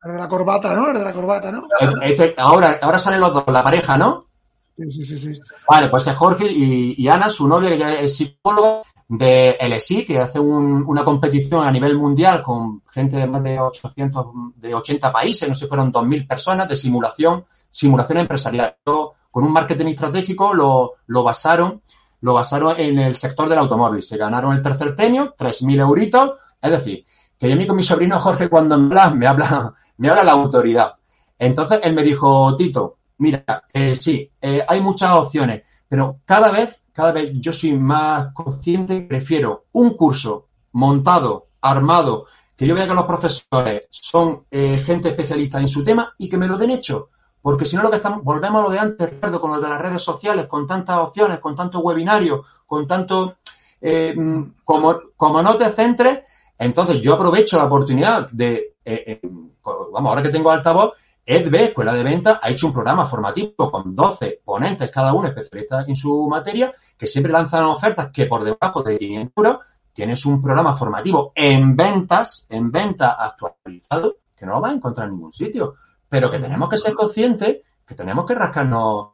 [0.04, 0.90] El de la corbata, ¿no?
[0.90, 1.64] El de la corbata, ¿no?
[2.04, 4.31] Este, ahora, ahora salen los dos, la pareja, ¿no?
[4.78, 9.58] Sí, sí, sí, Vale, pues es Jorge y, Ana, su novia, que es psicóloga de
[9.62, 14.74] LSI, que hace una competición a nivel mundial con gente de más de 800, de
[14.74, 18.78] 80 países, no sé, fueron 2.000 personas de simulación, simulación empresarial.
[18.84, 21.82] Con un marketing estratégico lo, lo basaron
[22.22, 24.02] lo basaron en el sector del automóvil.
[24.02, 26.32] Se ganaron el tercer premio, 3.000 euritos.
[26.62, 27.04] Es decir,
[27.38, 30.24] que yo a mí con mi sobrino Jorge cuando me habla, me habla, me habla
[30.24, 30.94] la autoridad.
[31.38, 36.82] Entonces él me dijo, Tito, Mira, eh, sí, eh, hay muchas opciones, Pero cada vez,
[36.92, 42.96] cada vez yo soy más consciente, prefiero un curso montado, armado, que yo vea que
[42.96, 47.10] los profesores son eh, gente especialista en su tema y que me lo den hecho.
[47.44, 49.70] Porque si no, lo que estamos, volvemos a lo de antes, Ricardo, con lo de
[49.70, 53.38] las redes sociales, con tantas opciones, con tantos webinarios, con tanto.
[53.80, 54.16] Eh,
[54.64, 56.26] como, no te centres,
[56.58, 58.78] entonces yo aprovecho la oportunidad de.
[58.84, 59.22] Eh, eh,
[59.64, 60.94] vamos, ahora que tengo altavoz,
[61.32, 65.88] EDB, Escuela de Venta, ha hecho un programa formativo con 12 ponentes, cada uno especialistas
[65.88, 70.42] en su materia, que siempre lanzan ofertas que por debajo de 500 euros tienes un
[70.42, 75.32] programa formativo en ventas, en venta actualizado, que no lo vas a encontrar en ningún
[75.32, 75.76] sitio,
[76.10, 79.12] pero que tenemos que ser conscientes que tenemos que rascarnos,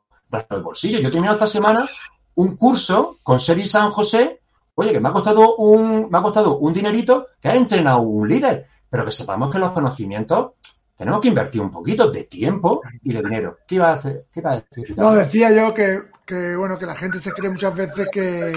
[0.49, 0.99] el bolsillo.
[0.99, 1.88] Yo he terminado esta semana
[2.36, 4.41] un curso con Seri San José,
[4.74, 8.28] oye, que me ha costado un, me ha costado un dinerito que ha entrenado un
[8.28, 10.53] líder, pero que sepamos que los conocimientos
[10.98, 13.60] tenemos que invertir un poquito de tiempo y de dinero.
[13.68, 14.26] ¿Qué iba a hacer?
[14.34, 14.98] ¿Qué iba a decir?
[14.98, 18.52] No, decía yo que, que, bueno, que la gente se cree muchas veces que,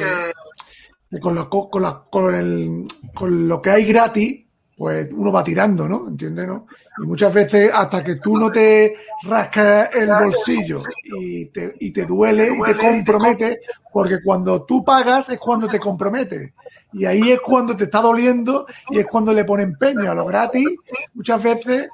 [1.20, 4.47] con, lo, con, la, con, el, con lo que hay gratis,
[4.81, 6.09] pues uno va tirando, ¿no?
[6.09, 6.47] ¿Entiendes?
[6.47, 6.66] No?
[7.05, 12.07] Y muchas veces hasta que tú no te rascas el bolsillo y te, y te
[12.07, 13.61] duele y te compromete,
[13.93, 16.55] porque cuando tú pagas es cuando te comprometes.
[16.95, 20.24] Y ahí es cuando te está doliendo y es cuando le pone empeño a lo
[20.24, 20.66] gratis.
[21.12, 21.89] Muchas veces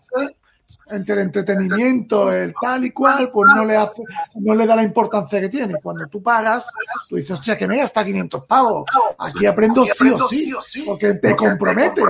[0.89, 4.03] entre el entretenimiento, el tal y cual, pues no le hace,
[4.37, 5.81] no le da la importancia que tiene.
[5.83, 6.67] Cuando tú pagas,
[7.09, 8.85] tú dices, hostia, que me hasta 500 pavos.
[9.19, 12.03] Aquí aprendo sí o sí, porque te compromete.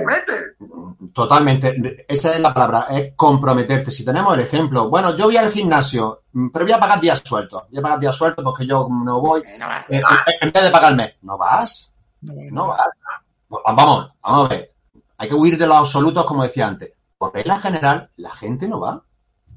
[1.13, 2.05] Totalmente.
[2.07, 3.89] Esa es la palabra, es comprometerse.
[3.89, 6.23] Si tenemos el ejemplo, bueno, yo voy al gimnasio,
[6.53, 7.63] pero voy a pagar días sueltos.
[7.69, 9.41] Voy a pagar días sueltos porque yo no voy.
[9.89, 10.01] Eh,
[10.41, 11.91] en vez de pagarme, ¿no vas?
[12.21, 12.87] No vas.
[13.47, 14.69] Pues, vamos, vamos a ver.
[15.19, 18.79] Hay que huir de los absolutos, como decía antes por regla general, la gente no
[18.79, 19.03] va.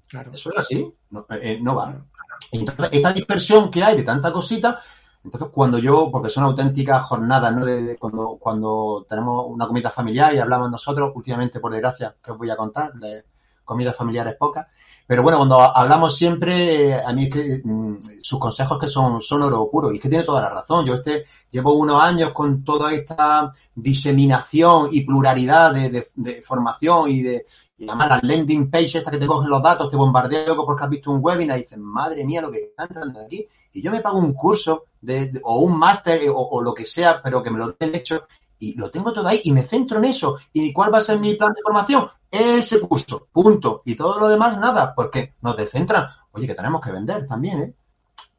[0.08, 0.32] Claro.
[0.32, 2.04] Eso es así, no, eh, no va.
[2.50, 4.78] Entonces, esta dispersión que hay de tanta cosita,
[5.22, 7.64] entonces cuando yo, porque son auténticas jornadas, ¿no?
[7.64, 12.38] De, cuando, cuando tenemos una comida familiar y hablamos nosotros, últimamente, por desgracia, que os
[12.38, 13.24] voy a contar, de
[13.64, 14.66] comidas familiares pocas,
[15.10, 19.42] pero bueno, cuando hablamos siempre, a mí es que mm, sus consejos que son, son
[19.42, 20.86] oro puro, y es que tiene toda la razón.
[20.86, 27.22] Yo este llevo unos años con toda esta diseminación y pluralidad de, de, formación y
[27.22, 27.44] de
[27.76, 30.90] y además las landing pages estas que te cogen los datos, te bombardeo porque has
[30.90, 33.44] visto un webinar y dices, madre mía, lo que está entrando aquí.
[33.72, 37.20] Y yo me pago un curso de, o un máster o, o, lo que sea,
[37.20, 38.28] pero que me lo den hecho
[38.60, 40.38] y lo tengo todo ahí y me centro en eso.
[40.52, 42.06] ¿Y cuál va a ser mi plan de formación?
[42.30, 43.82] Ese curso, punto.
[43.84, 46.06] Y todo lo demás, nada, porque nos descentran.
[46.32, 47.74] Oye, que tenemos que vender también, ¿eh?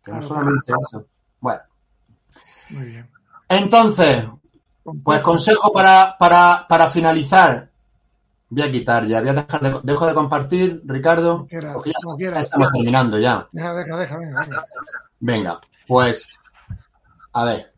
[0.04, 1.06] Que no solamente eso.
[1.40, 1.62] Bueno.
[2.70, 3.10] Muy bien.
[3.50, 4.26] Entonces,
[5.04, 7.70] pues consejo para, para, para finalizar.
[8.50, 11.48] Voy a quitar ya, voy a dejar de, dejo de compartir, Ricardo.
[11.74, 13.48] porque ya, estamos terminando ya.
[13.52, 14.48] Deja, deja, deja, venga.
[15.20, 16.30] Venga, pues,
[17.32, 17.71] a ver.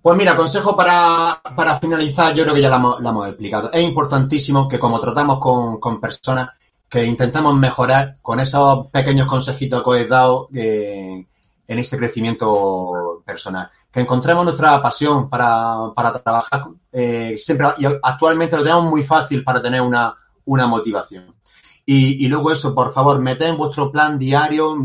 [0.00, 3.70] Pues mira, consejo para, para finalizar, yo creo que ya lo hemos, explicado.
[3.72, 6.50] Es importantísimo que como tratamos con, con, personas,
[6.88, 11.26] que intentemos mejorar con esos pequeños consejitos que os he dado eh,
[11.66, 13.70] en ese crecimiento personal.
[13.92, 16.66] Que encontremos nuestra pasión para, para trabajar.
[16.92, 21.34] Eh, siempre, y actualmente lo tenemos muy fácil para tener una, una motivación.
[21.84, 24.76] Y, y luego eso, por favor, meted en vuestro plan diario,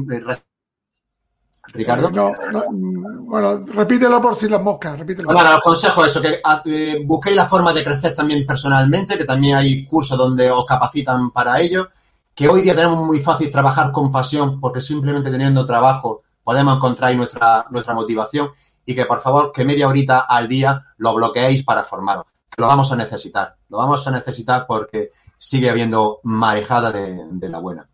[1.73, 2.11] Ricardo.
[2.11, 2.29] No,
[2.71, 4.97] mm, bueno, repítelo por si las moscas.
[4.99, 5.33] Repítelo.
[5.33, 9.25] Bueno, os consejo eso, que ah, eh, busquéis la forma de crecer también personalmente, que
[9.25, 11.89] también hay cursos donde os capacitan para ello.
[12.35, 17.15] Que hoy día tenemos muy fácil trabajar con pasión, porque simplemente teniendo trabajo podemos encontrar
[17.15, 18.51] nuestra, nuestra motivación.
[18.85, 22.25] Y que por favor, que media horita al día lo bloqueéis para formaros.
[22.49, 23.55] Que lo vamos a necesitar.
[23.69, 27.87] Lo vamos a necesitar porque sigue habiendo marejada de la buena.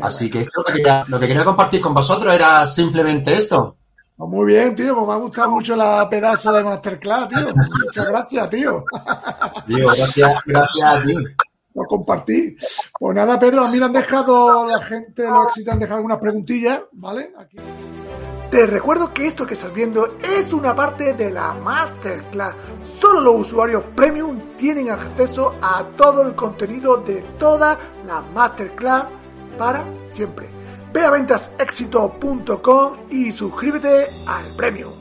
[0.00, 3.76] Así que esto, lo, que quería, compartir con vosotros era simplemente esto.
[4.16, 7.38] Pues muy bien, tío, pues me ha gustado mucho la pedazo de Masterclass, tío.
[7.84, 8.84] Muchas gracias, tío.
[9.66, 11.14] Tío, gracias, gracias a ti.
[11.74, 12.56] Lo compartí.
[12.98, 16.20] Pues nada, Pedro, a mí me han dejado la gente, los éxitos han dejado algunas
[16.20, 17.32] preguntillas, ¿vale?
[17.38, 17.58] Aquí.
[18.50, 22.54] Te recuerdo que esto que estás viendo es una parte de la Masterclass.
[23.00, 27.76] Solo los usuarios premium tienen acceso a todo el contenido de toda
[28.06, 29.08] la Masterclass
[29.56, 29.84] para
[30.14, 30.48] siempre.
[30.92, 34.95] Ve a ventasexito.com y suscríbete al premio.